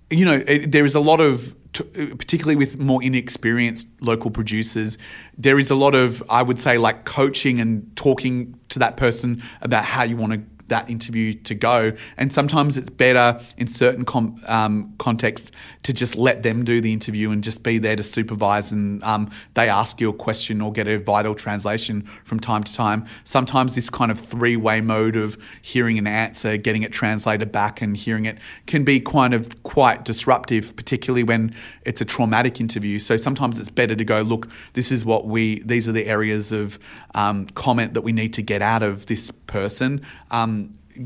you 0.10 0.26
know, 0.26 0.42
it, 0.48 0.72
there 0.72 0.86
is 0.86 0.96
a 0.96 1.02
lot 1.02 1.20
of 1.20 1.54
particularly 1.74 2.56
with 2.56 2.80
more 2.80 3.02
inexperienced 3.04 3.88
local 4.02 4.32
producers, 4.32 4.98
there 5.38 5.60
is 5.60 5.70
a 5.70 5.76
lot 5.76 5.96
of, 5.96 6.24
I 6.30 6.42
would 6.42 6.60
say, 6.60 6.78
like 6.78 7.06
coaching 7.06 7.60
and 7.60 7.96
talking 7.96 8.60
to 8.70 8.80
that 8.80 8.98
person 8.98 9.44
about 9.62 9.86
how 9.86 10.04
you 10.04 10.18
want 10.18 10.34
to 10.34 10.42
that 10.70 10.90
interview 10.90 11.34
to 11.34 11.56
go. 11.56 11.94
And 12.18 12.32
sometimes 12.32 12.78
it's 12.78 12.90
better 12.90 13.40
in 13.58 13.68
certain 13.68 14.06
com- 14.06 14.42
um, 14.48 14.94
contexts 14.98 15.52
to 15.84 15.94
just 15.94 16.16
let 16.16 16.44
them 16.44 16.64
do 16.64 16.82
the 16.82 16.94
interview 16.94 17.32
and 17.32 17.44
just 17.44 17.64
be 17.64 17.78
there 17.78 17.96
to 17.96 18.04
supervise 18.04 18.72
and 18.72 19.04
um, 19.04 19.30
they 19.54 19.70
ask 19.70 20.00
you 20.00 20.10
a 20.10 20.14
question 20.14 20.62
or 20.62 20.72
get 20.72 20.88
a 20.88 20.98
vital 20.98 21.36
translation 21.36 22.02
from 22.02 22.40
time 22.40 22.64
to 22.64 22.74
time. 22.74 23.06
Sometimes 23.24 23.76
this 23.76 23.90
kind 23.90 24.12
of 24.12 24.20
three 24.20 24.58
way 24.58 24.82
mode 24.82 25.16
of 25.16 25.38
hearing 25.62 25.98
an 25.98 26.08
answer, 26.08 26.58
getting 26.58 26.84
it 26.84 26.92
translated 26.92 27.52
back, 27.52 27.82
and 27.82 27.96
hearing 27.96 28.26
it 28.26 28.38
can 28.68 28.84
be 28.84 29.00
kind 29.00 29.34
of 29.34 29.64
quite 29.64 30.06
disruptive, 30.06 30.76
particularly 30.76 31.24
when 31.24 31.56
it's 31.84 32.02
a 32.02 32.06
traumatic 32.06 32.60
interview. 32.60 33.00
So 33.00 33.18
sometimes 33.18 33.60
it's 33.60 33.72
better 33.72 33.96
to 33.96 34.06
go, 34.06 34.22
look, 34.22 34.48
this 34.74 34.92
is 34.92 35.06
what 35.06 35.26
we, 35.26 35.60
these 35.64 35.88
are 35.88 35.92
the 35.92 36.06
areas 36.06 36.52
of 36.52 36.80
um, 37.16 37.46
comment 37.48 37.94
that 37.94 38.02
we 38.02 38.12
need 38.12 38.34
to 38.34 38.42
get 38.42 38.62
out 38.62 38.84
of 38.84 39.06
this 39.08 39.32
person. 39.48 40.02
Um, 40.32 40.59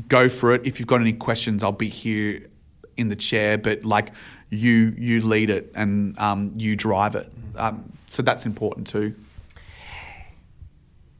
go 0.08 0.28
for 0.28 0.54
it. 0.54 0.66
If 0.66 0.78
you've 0.78 0.88
got 0.88 1.00
any 1.00 1.12
questions, 1.12 1.62
I'll 1.62 1.72
be 1.72 1.88
here 1.88 2.46
in 2.96 3.08
the 3.08 3.16
chair, 3.16 3.58
but 3.58 3.84
like 3.84 4.12
you 4.50 4.94
you 4.96 5.22
lead 5.22 5.50
it 5.50 5.72
and 5.74 6.18
um, 6.18 6.52
you 6.56 6.76
drive 6.76 7.14
it. 7.14 7.30
Um, 7.56 7.92
so 8.06 8.22
that's 8.22 8.46
important 8.46 8.86
too. 8.86 9.14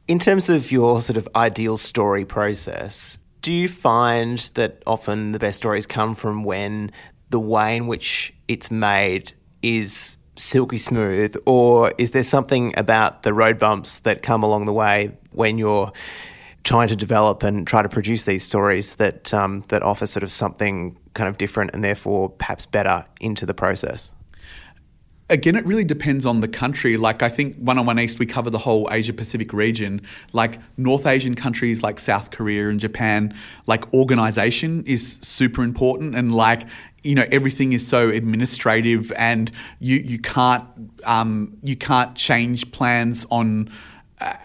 In 0.07 0.19
terms 0.19 0.49
of 0.49 0.71
your 0.71 1.01
sort 1.01 1.17
of 1.17 1.27
ideal 1.35 1.77
story 1.77 2.25
process, 2.25 3.17
do 3.41 3.51
you 3.51 3.67
find 3.67 4.39
that 4.53 4.83
often 4.85 5.31
the 5.31 5.39
best 5.39 5.57
stories 5.57 5.85
come 5.85 6.13
from 6.13 6.43
when 6.43 6.91
the 7.29 7.39
way 7.39 7.75
in 7.75 7.87
which 7.87 8.33
it's 8.47 8.69
made 8.69 9.33
is 9.61 10.17
silky 10.35 10.77
smooth, 10.77 11.35
or 11.45 11.91
is 11.97 12.11
there 12.11 12.23
something 12.23 12.77
about 12.77 13.23
the 13.23 13.33
road 13.33 13.57
bumps 13.57 13.99
that 13.99 14.21
come 14.21 14.43
along 14.43 14.65
the 14.65 14.73
way 14.73 15.11
when 15.31 15.57
you're 15.57 15.91
trying 16.65 16.87
to 16.89 16.95
develop 16.95 17.43
and 17.43 17.65
try 17.65 17.81
to 17.81 17.87
produce 17.87 18.25
these 18.25 18.43
stories 18.43 18.95
that 18.95 19.33
um, 19.33 19.63
that 19.69 19.81
offer 19.81 20.05
sort 20.05 20.23
of 20.23 20.31
something 20.31 20.97
kind 21.13 21.29
of 21.29 21.37
different 21.37 21.71
and 21.73 21.83
therefore 21.83 22.29
perhaps 22.29 22.65
better 22.65 23.05
into 23.21 23.45
the 23.45 23.53
process? 23.53 24.11
Again, 25.27 25.55
it 25.55 25.65
really 25.65 25.83
depends 25.83 26.23
on 26.23 26.41
the 26.41 26.47
country. 26.47 26.97
Like, 26.97 27.23
I 27.23 27.29
think 27.29 27.55
101 27.55 27.97
East, 27.97 28.19
we 28.19 28.27
cover 28.27 28.51
the 28.51 28.59
whole 28.59 28.87
Asia 28.91 29.11
Pacific 29.11 29.53
region. 29.53 30.01
Like, 30.33 30.59
North 30.77 31.07
Asian 31.07 31.33
countries 31.33 31.81
like 31.81 31.97
South 31.97 32.29
Korea 32.29 32.69
and 32.69 32.79
Japan, 32.79 33.35
like, 33.65 33.91
organization 33.91 34.83
is 34.85 35.17
super 35.23 35.63
important. 35.63 36.13
And, 36.13 36.35
like, 36.35 36.67
you 37.01 37.13
know 37.13 37.25
everything 37.31 37.73
is 37.73 37.87
so 37.87 38.09
administrative 38.09 39.11
and 39.11 39.51
you 39.79 39.97
you 39.97 40.17
can't 40.17 40.65
um, 41.03 41.55
you 41.61 41.75
can't 41.75 42.15
change 42.15 42.71
plans 42.71 43.27
on 43.29 43.69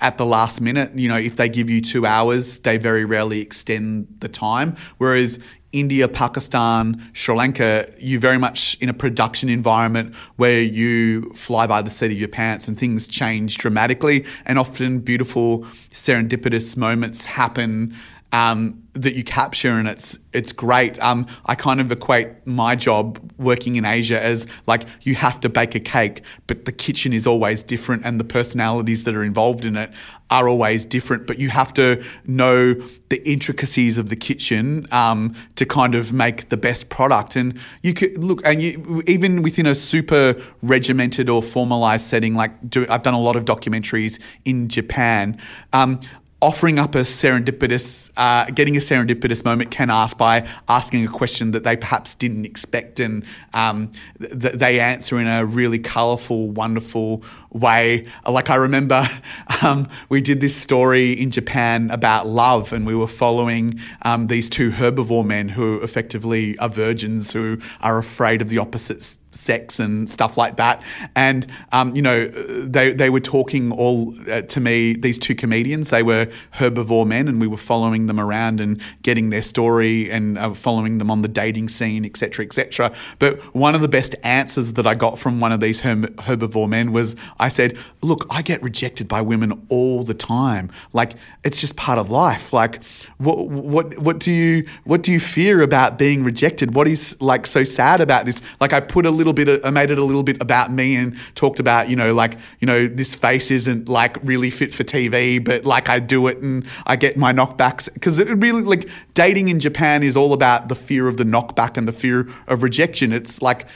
at 0.00 0.18
the 0.18 0.26
last 0.26 0.60
minute 0.60 0.96
you 0.98 1.08
know 1.08 1.16
if 1.16 1.36
they 1.36 1.48
give 1.48 1.70
you 1.70 1.80
2 1.80 2.04
hours 2.06 2.58
they 2.60 2.76
very 2.76 3.04
rarely 3.04 3.40
extend 3.40 4.06
the 4.20 4.28
time 4.28 4.76
whereas 4.98 5.38
India, 5.72 6.08
Pakistan, 6.08 7.00
Sri 7.12 7.32
Lanka, 7.32 7.88
you're 7.98 8.20
very 8.20 8.38
much 8.38 8.76
in 8.80 8.88
a 8.88 8.92
production 8.92 9.48
environment 9.48 10.16
where 10.34 10.60
you 10.60 11.30
fly 11.34 11.64
by 11.64 11.80
the 11.80 11.90
seat 11.90 12.10
of 12.10 12.18
your 12.18 12.28
pants 12.28 12.66
and 12.66 12.76
things 12.76 13.06
change 13.06 13.56
dramatically. 13.58 14.24
And 14.46 14.58
often 14.58 14.98
beautiful 14.98 15.60
serendipitous 15.92 16.76
moments 16.76 17.24
happen 17.24 17.94
um, 18.32 18.82
that 18.94 19.14
you 19.14 19.24
capture, 19.24 19.70
and 19.70 19.88
it's 19.88 20.18
it's 20.32 20.52
great. 20.52 20.98
Um, 21.00 21.26
I 21.46 21.54
kind 21.54 21.80
of 21.80 21.90
equate 21.90 22.28
my 22.46 22.76
job 22.76 23.18
working 23.38 23.76
in 23.76 23.84
Asia 23.84 24.20
as 24.22 24.46
like 24.66 24.86
you 25.02 25.14
have 25.16 25.40
to 25.40 25.48
bake 25.48 25.74
a 25.74 25.80
cake, 25.80 26.22
but 26.46 26.64
the 26.64 26.72
kitchen 26.72 27.12
is 27.12 27.26
always 27.26 27.62
different, 27.62 28.04
and 28.04 28.20
the 28.20 28.24
personalities 28.24 29.04
that 29.04 29.14
are 29.14 29.24
involved 29.24 29.64
in 29.64 29.76
it 29.76 29.90
are 30.30 30.48
always 30.48 30.84
different. 30.84 31.26
But 31.26 31.38
you 31.38 31.48
have 31.48 31.74
to 31.74 32.02
know 32.26 32.74
the 33.08 33.28
intricacies 33.28 33.98
of 33.98 34.08
the 34.08 34.16
kitchen 34.16 34.86
um, 34.92 35.34
to 35.56 35.66
kind 35.66 35.94
of 35.96 36.12
make 36.12 36.48
the 36.48 36.56
best 36.56 36.88
product. 36.88 37.34
And 37.34 37.58
you 37.82 37.92
could 37.92 38.22
look, 38.22 38.40
and 38.44 38.62
you, 38.62 39.02
even 39.08 39.42
within 39.42 39.66
a 39.66 39.74
super 39.74 40.40
regimented 40.62 41.28
or 41.28 41.42
formalized 41.42 42.06
setting, 42.06 42.34
like 42.34 42.70
do, 42.70 42.86
I've 42.88 43.02
done 43.02 43.14
a 43.14 43.20
lot 43.20 43.34
of 43.34 43.44
documentaries 43.44 44.20
in 44.44 44.68
Japan. 44.68 45.40
Um, 45.72 46.00
offering 46.42 46.78
up 46.78 46.94
a 46.94 47.00
serendipitous, 47.00 48.10
uh, 48.16 48.46
getting 48.46 48.76
a 48.76 48.80
serendipitous 48.80 49.44
moment 49.44 49.70
can 49.70 49.90
ask 49.90 50.16
by 50.16 50.48
asking 50.68 51.04
a 51.04 51.08
question 51.08 51.50
that 51.50 51.64
they 51.64 51.76
perhaps 51.76 52.14
didn't 52.14 52.44
expect, 52.44 52.98
and 52.98 53.24
um, 53.54 53.92
th- 54.18 54.54
they 54.54 54.80
answer 54.80 55.18
in 55.18 55.26
a 55.26 55.44
really 55.44 55.78
colourful, 55.78 56.50
wonderful 56.50 57.22
way. 57.50 58.06
Like 58.26 58.50
I 58.50 58.56
remember, 58.56 59.06
um, 59.62 59.88
we 60.08 60.20
did 60.20 60.40
this 60.40 60.56
story 60.56 61.12
in 61.12 61.30
Japan 61.30 61.90
about 61.90 62.26
love, 62.26 62.72
and 62.72 62.86
we 62.86 62.94
were 62.94 63.08
following 63.08 63.80
um, 64.02 64.28
these 64.28 64.48
two 64.48 64.70
herbivore 64.70 65.24
men 65.24 65.48
who 65.48 65.80
effectively 65.82 66.58
are 66.58 66.68
virgins 66.68 67.32
who 67.32 67.58
are 67.80 67.98
afraid 67.98 68.40
of 68.40 68.48
the 68.48 68.58
opposites 68.58 69.19
sex 69.40 69.78
and 69.78 70.08
stuff 70.08 70.36
like 70.36 70.56
that. 70.56 70.82
And 71.16 71.46
um, 71.72 71.94
you 71.96 72.02
know, 72.02 72.28
they 72.28 72.92
they 72.92 73.10
were 73.10 73.20
talking 73.20 73.72
all 73.72 74.14
uh, 74.30 74.42
to 74.42 74.60
me. 74.60 74.94
These 74.94 75.18
two 75.18 75.34
comedians, 75.34 75.90
they 75.90 76.02
were 76.02 76.28
herbivore 76.54 77.06
men, 77.06 77.28
and 77.28 77.40
we 77.40 77.46
were 77.46 77.56
following 77.56 78.06
them 78.06 78.20
around 78.20 78.60
and 78.60 78.80
getting 79.02 79.30
their 79.30 79.42
story 79.42 80.10
and 80.10 80.38
uh, 80.38 80.52
following 80.52 80.98
them 80.98 81.10
on 81.10 81.22
the 81.22 81.28
dating 81.28 81.68
scene, 81.68 82.04
etc., 82.04 82.44
etc. 82.44 82.92
But 83.18 83.38
one 83.54 83.74
of 83.74 83.80
the 83.80 83.88
best 83.88 84.14
answers 84.22 84.74
that 84.74 84.86
I 84.86 84.94
got 84.94 85.18
from 85.18 85.40
one 85.40 85.52
of 85.52 85.60
these 85.60 85.80
herb- 85.80 86.16
herbivore 86.16 86.68
men 86.68 86.92
was, 86.92 87.16
I 87.38 87.48
said, 87.48 87.78
"Look, 88.02 88.26
I 88.30 88.42
get 88.42 88.62
rejected 88.62 89.08
by 89.08 89.20
women 89.20 89.66
all 89.68 90.04
the 90.04 90.14
time. 90.14 90.70
Like 90.92 91.14
it's 91.44 91.60
just 91.60 91.76
part 91.76 91.98
of 91.98 92.10
life. 92.10 92.52
Like 92.52 92.82
what 93.18 93.48
what 93.48 93.98
what 93.98 94.18
do 94.18 94.32
you 94.32 94.66
what 94.84 95.02
do 95.02 95.12
you 95.12 95.20
fear 95.20 95.62
about 95.62 95.98
being 95.98 96.24
rejected? 96.24 96.74
What 96.74 96.88
is 96.88 97.16
like 97.20 97.46
so 97.46 97.64
sad 97.64 98.00
about 98.00 98.26
this? 98.26 98.40
Like 98.60 98.72
I 98.72 98.80
put 98.80 99.06
a 99.06 99.10
little 99.10 99.29
bit, 99.32 99.48
of, 99.48 99.64
I 99.64 99.70
made 99.70 99.90
it 99.90 99.98
a 99.98 100.04
little 100.04 100.22
bit 100.22 100.40
about 100.40 100.72
me 100.72 100.96
and 100.96 101.16
talked 101.34 101.60
about, 101.60 101.88
you 101.88 101.96
know, 101.96 102.12
like, 102.14 102.36
you 102.58 102.66
know, 102.66 102.86
this 102.86 103.14
face 103.14 103.50
isn't 103.50 103.88
like 103.88 104.18
really 104.22 104.50
fit 104.50 104.74
for 104.74 104.84
TV, 104.84 105.42
but 105.42 105.64
like 105.64 105.88
I 105.88 105.98
do 105.98 106.26
it 106.26 106.38
and 106.38 106.66
I 106.86 106.96
get 106.96 107.16
my 107.16 107.32
knockbacks. 107.32 107.92
Because 107.92 108.18
it 108.18 108.28
really, 108.28 108.62
like, 108.62 108.88
dating 109.14 109.48
in 109.48 109.60
Japan 109.60 110.02
is 110.02 110.16
all 110.16 110.32
about 110.32 110.68
the 110.68 110.76
fear 110.76 111.08
of 111.08 111.16
the 111.16 111.24
knockback 111.24 111.76
and 111.76 111.86
the 111.86 111.92
fear 111.92 112.28
of 112.48 112.62
rejection. 112.62 113.12
It's 113.12 113.42
like, 113.42 113.66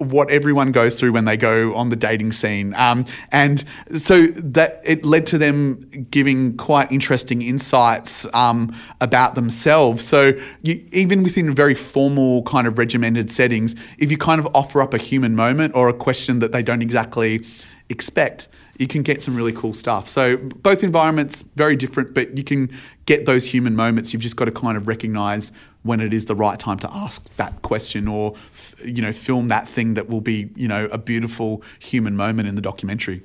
what 0.00 0.30
everyone 0.30 0.72
goes 0.72 0.98
through 0.98 1.12
when 1.12 1.26
they 1.26 1.36
go 1.36 1.74
on 1.74 1.90
the 1.90 1.96
dating 1.96 2.32
scene. 2.32 2.72
Um, 2.74 3.04
and 3.32 3.62
so 3.96 4.28
that 4.28 4.80
it 4.82 5.04
led 5.04 5.26
to 5.28 5.38
them 5.38 6.06
giving 6.10 6.56
quite 6.56 6.90
interesting 6.90 7.42
insights 7.42 8.26
um, 8.32 8.74
about 9.02 9.34
themselves. 9.34 10.02
So 10.02 10.32
you, 10.62 10.82
even 10.92 11.22
within 11.22 11.54
very 11.54 11.74
formal 11.74 12.42
kind 12.44 12.66
of 12.66 12.78
regimented 12.78 13.30
settings, 13.30 13.76
if 13.98 14.10
you 14.10 14.16
kind 14.16 14.40
of 14.40 14.48
offer 14.54 14.80
up 14.80 14.94
a 14.94 14.98
human 14.98 15.36
moment 15.36 15.74
or 15.74 15.90
a 15.90 15.94
question 15.94 16.38
that 16.38 16.52
they 16.52 16.62
don't 16.62 16.82
exactly 16.82 17.44
expect, 17.90 18.48
you 18.80 18.86
can 18.86 19.02
get 19.02 19.22
some 19.22 19.36
really 19.36 19.52
cool 19.52 19.74
stuff. 19.74 20.08
So 20.08 20.38
both 20.38 20.82
environments 20.82 21.42
very 21.54 21.76
different, 21.76 22.14
but 22.14 22.38
you 22.38 22.42
can 22.42 22.70
get 23.04 23.26
those 23.26 23.44
human 23.44 23.76
moments. 23.76 24.14
You've 24.14 24.22
just 24.22 24.36
got 24.36 24.46
to 24.46 24.52
kind 24.52 24.78
of 24.78 24.88
recognize 24.88 25.52
when 25.82 26.00
it 26.00 26.14
is 26.14 26.24
the 26.24 26.34
right 26.34 26.58
time 26.58 26.78
to 26.78 26.88
ask 26.94 27.22
that 27.36 27.60
question 27.60 28.08
or 28.08 28.34
you 28.82 29.02
know 29.02 29.12
film 29.12 29.48
that 29.48 29.68
thing 29.68 29.94
that 29.94 30.08
will 30.08 30.20
be 30.22 30.48
you 30.56 30.66
know 30.66 30.86
a 30.86 30.98
beautiful 30.98 31.62
human 31.78 32.16
moment 32.16 32.48
in 32.48 32.54
the 32.54 32.60
documentary 32.62 33.22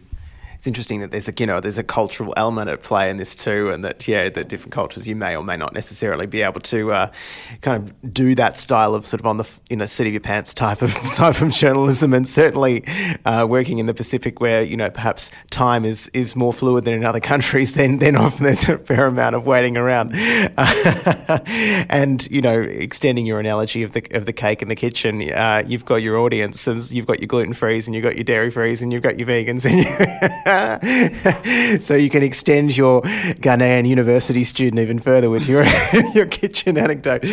it's 0.65 0.67
interesting 0.67 1.01
that 1.01 1.11
there's 1.11 1.29
a 1.29 1.33
you 1.37 1.45
know 1.45 1.59
there's 1.59 1.77
a 1.77 1.83
cultural 1.83 2.33
element 2.35 2.71
at 2.71 2.81
play 2.81 3.07
in 3.11 3.17
this 3.17 3.35
too, 3.35 3.69
and 3.69 3.85
that 3.85 4.07
yeah, 4.07 4.29
the 4.29 4.43
different 4.43 4.73
cultures 4.73 5.07
you 5.07 5.15
may 5.15 5.35
or 5.35 5.43
may 5.43 5.55
not 5.55 5.75
necessarily 5.75 6.25
be 6.25 6.41
able 6.41 6.59
to 6.61 6.91
uh, 6.91 7.11
kind 7.61 7.83
of 7.83 8.13
do 8.13 8.33
that 8.33 8.57
style 8.57 8.95
of 8.95 9.05
sort 9.05 9.19
of 9.19 9.27
on 9.27 9.37
the 9.37 9.47
you 9.69 9.75
know 9.75 9.85
seat 9.85 10.07
of 10.07 10.13
your 10.13 10.21
pants 10.21 10.55
type 10.55 10.81
of 10.81 10.91
type 11.13 11.39
of 11.39 11.51
journalism, 11.51 12.15
and 12.15 12.27
certainly 12.27 12.83
uh, 13.25 13.45
working 13.47 13.77
in 13.77 13.85
the 13.85 13.93
Pacific 13.93 14.41
where 14.41 14.63
you 14.63 14.75
know 14.75 14.89
perhaps 14.89 15.29
time 15.51 15.85
is 15.85 16.09
is 16.15 16.35
more 16.35 16.51
fluid 16.51 16.83
than 16.83 16.95
in 16.95 17.05
other 17.05 17.19
countries, 17.19 17.75
then 17.75 17.99
then 17.99 18.15
often 18.15 18.43
there's 18.43 18.67
a 18.67 18.79
fair 18.79 19.05
amount 19.05 19.35
of 19.35 19.45
waiting 19.45 19.77
around, 19.77 20.13
and 21.89 22.27
you 22.31 22.41
know 22.41 22.59
extending 22.59 23.27
your 23.27 23.39
analogy 23.39 23.83
of 23.83 23.91
the 23.91 24.03
of 24.17 24.25
the 24.25 24.33
cake 24.33 24.63
in 24.63 24.67
the 24.67 24.75
kitchen, 24.75 25.31
uh, 25.31 25.61
you've 25.67 25.85
got 25.85 25.97
your 25.97 26.17
audiences, 26.17 26.91
you've 26.91 27.05
got 27.05 27.19
your 27.19 27.27
gluten 27.27 27.53
frees, 27.53 27.87
and 27.87 27.93
you've 27.93 28.03
got 28.03 28.15
your 28.15 28.23
dairy 28.23 28.49
frees, 28.49 28.81
and 28.81 28.91
you've 28.91 29.03
got 29.03 29.19
your 29.19 29.27
vegans, 29.27 29.63
and 29.63 29.77
you 29.77 29.85
so 31.79 31.95
you 31.95 32.09
can 32.09 32.23
extend 32.23 32.75
your 32.75 33.01
Ghanaian 33.01 33.87
university 33.87 34.43
student 34.43 34.79
even 34.79 34.99
further 34.99 35.29
with 35.29 35.47
your 35.47 35.65
your 36.13 36.25
kitchen 36.25 36.77
anecdote 36.77 37.25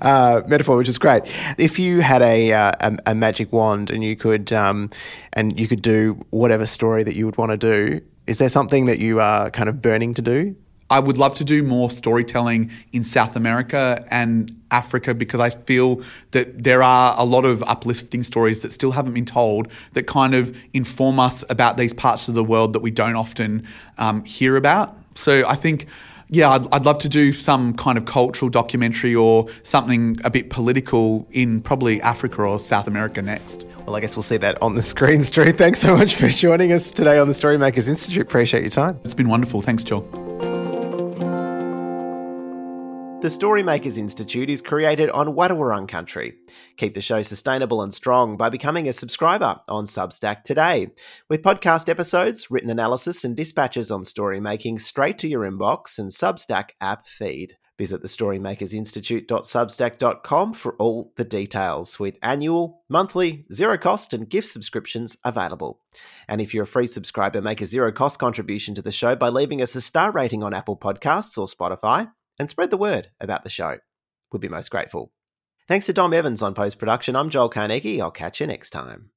uh, 0.00 0.42
metaphor, 0.46 0.76
which 0.76 0.88
is 0.88 0.98
great. 0.98 1.22
If 1.58 1.78
you 1.78 2.00
had 2.00 2.22
a, 2.22 2.52
uh, 2.52 2.72
a, 2.80 2.96
a 3.06 3.14
magic 3.14 3.52
wand 3.52 3.90
and 3.90 4.02
you 4.02 4.16
could 4.16 4.52
um, 4.52 4.90
and 5.32 5.58
you 5.58 5.68
could 5.68 5.82
do 5.82 6.24
whatever 6.30 6.66
story 6.66 7.04
that 7.04 7.14
you 7.14 7.26
would 7.26 7.36
want 7.36 7.52
to 7.52 7.56
do, 7.56 8.00
is 8.26 8.38
there 8.38 8.48
something 8.48 8.86
that 8.86 8.98
you 8.98 9.20
are 9.20 9.50
kind 9.50 9.68
of 9.68 9.80
burning 9.80 10.14
to 10.14 10.22
do? 10.22 10.56
I 10.88 11.00
would 11.00 11.18
love 11.18 11.34
to 11.36 11.44
do 11.44 11.62
more 11.62 11.90
storytelling 11.90 12.70
in 12.92 13.02
South 13.02 13.36
America 13.36 14.06
and 14.10 14.56
Africa 14.70 15.14
because 15.14 15.40
I 15.40 15.50
feel 15.50 16.02
that 16.30 16.62
there 16.62 16.82
are 16.82 17.14
a 17.18 17.24
lot 17.24 17.44
of 17.44 17.62
uplifting 17.64 18.22
stories 18.22 18.60
that 18.60 18.72
still 18.72 18.92
haven't 18.92 19.14
been 19.14 19.24
told 19.24 19.68
that 19.94 20.06
kind 20.06 20.34
of 20.34 20.56
inform 20.72 21.18
us 21.18 21.44
about 21.50 21.76
these 21.76 21.92
parts 21.92 22.28
of 22.28 22.34
the 22.34 22.44
world 22.44 22.72
that 22.74 22.80
we 22.80 22.90
don't 22.90 23.16
often 23.16 23.66
um, 23.98 24.24
hear 24.24 24.56
about. 24.56 24.96
So 25.16 25.46
I 25.46 25.54
think. 25.54 25.86
Yeah, 26.28 26.50
I'd, 26.50 26.66
I'd 26.74 26.84
love 26.84 26.98
to 26.98 27.08
do 27.08 27.32
some 27.32 27.74
kind 27.74 27.96
of 27.96 28.04
cultural 28.04 28.48
documentary 28.48 29.14
or 29.14 29.46
something 29.62 30.18
a 30.24 30.30
bit 30.30 30.50
political 30.50 31.24
in 31.30 31.60
probably 31.60 32.02
Africa 32.02 32.42
or 32.42 32.58
South 32.58 32.88
America 32.88 33.22
next. 33.22 33.64
Well, 33.86 33.94
I 33.94 34.00
guess 34.00 34.16
we'll 34.16 34.24
see 34.24 34.36
that 34.38 34.60
on 34.60 34.74
the 34.74 34.82
screens, 34.82 35.30
Drew. 35.30 35.52
Thanks 35.52 35.78
so 35.78 35.96
much 35.96 36.16
for 36.16 36.26
joining 36.26 36.72
us 36.72 36.90
today 36.90 37.20
on 37.20 37.28
the 37.28 37.32
Storymakers 37.32 37.86
Institute. 37.86 38.22
Appreciate 38.22 38.62
your 38.62 38.70
time. 38.70 38.98
It's 39.04 39.14
been 39.14 39.28
wonderful. 39.28 39.62
Thanks, 39.62 39.84
Joel. 39.84 40.55
The 43.26 43.30
Storymakers 43.30 43.98
Institute 43.98 44.48
is 44.48 44.62
created 44.62 45.10
on 45.10 45.34
Wadawurrung 45.34 45.88
country. 45.88 46.34
Keep 46.76 46.94
the 46.94 47.00
show 47.00 47.22
sustainable 47.22 47.82
and 47.82 47.92
strong 47.92 48.36
by 48.36 48.50
becoming 48.50 48.88
a 48.88 48.92
subscriber 48.92 49.58
on 49.66 49.82
Substack 49.82 50.44
today, 50.44 50.92
with 51.28 51.42
podcast 51.42 51.88
episodes, 51.88 52.52
written 52.52 52.70
analysis, 52.70 53.24
and 53.24 53.34
dispatches 53.34 53.90
on 53.90 54.04
story 54.04 54.38
making 54.38 54.78
straight 54.78 55.18
to 55.18 55.26
your 55.26 55.40
inbox 55.40 55.98
and 55.98 56.10
Substack 56.10 56.68
app 56.80 57.08
feed. 57.08 57.56
Visit 57.78 58.00
the 58.00 58.06
thestorymakersinstitute.substack.com 58.06 60.54
for 60.54 60.76
all 60.76 61.12
the 61.16 61.24
details 61.24 61.98
with 61.98 62.16
annual, 62.22 62.84
monthly, 62.88 63.44
zero 63.52 63.76
cost, 63.76 64.14
and 64.14 64.30
gift 64.30 64.46
subscriptions 64.46 65.16
available. 65.24 65.80
And 66.28 66.40
if 66.40 66.54
you're 66.54 66.62
a 66.62 66.68
free 66.68 66.86
subscriber, 66.86 67.42
make 67.42 67.60
a 67.60 67.66
zero 67.66 67.90
cost 67.90 68.20
contribution 68.20 68.76
to 68.76 68.82
the 68.82 68.92
show 68.92 69.16
by 69.16 69.30
leaving 69.30 69.60
us 69.60 69.74
a 69.74 69.80
star 69.80 70.12
rating 70.12 70.44
on 70.44 70.54
Apple 70.54 70.76
Podcasts 70.76 71.36
or 71.36 71.48
Spotify 71.48 72.12
and 72.38 72.48
spread 72.50 72.70
the 72.70 72.76
word 72.76 73.10
about 73.20 73.44
the 73.44 73.50
show. 73.50 73.78
Would 74.32 74.40
be 74.40 74.48
most 74.48 74.70
grateful. 74.70 75.12
Thanks 75.68 75.86
to 75.86 75.92
Dom 75.92 76.12
Evans 76.12 76.42
on 76.42 76.54
post 76.54 76.78
production. 76.78 77.16
I'm 77.16 77.30
Joel 77.30 77.48
Carnegie. 77.48 78.00
I'll 78.00 78.10
catch 78.10 78.40
you 78.40 78.46
next 78.46 78.70
time. 78.70 79.10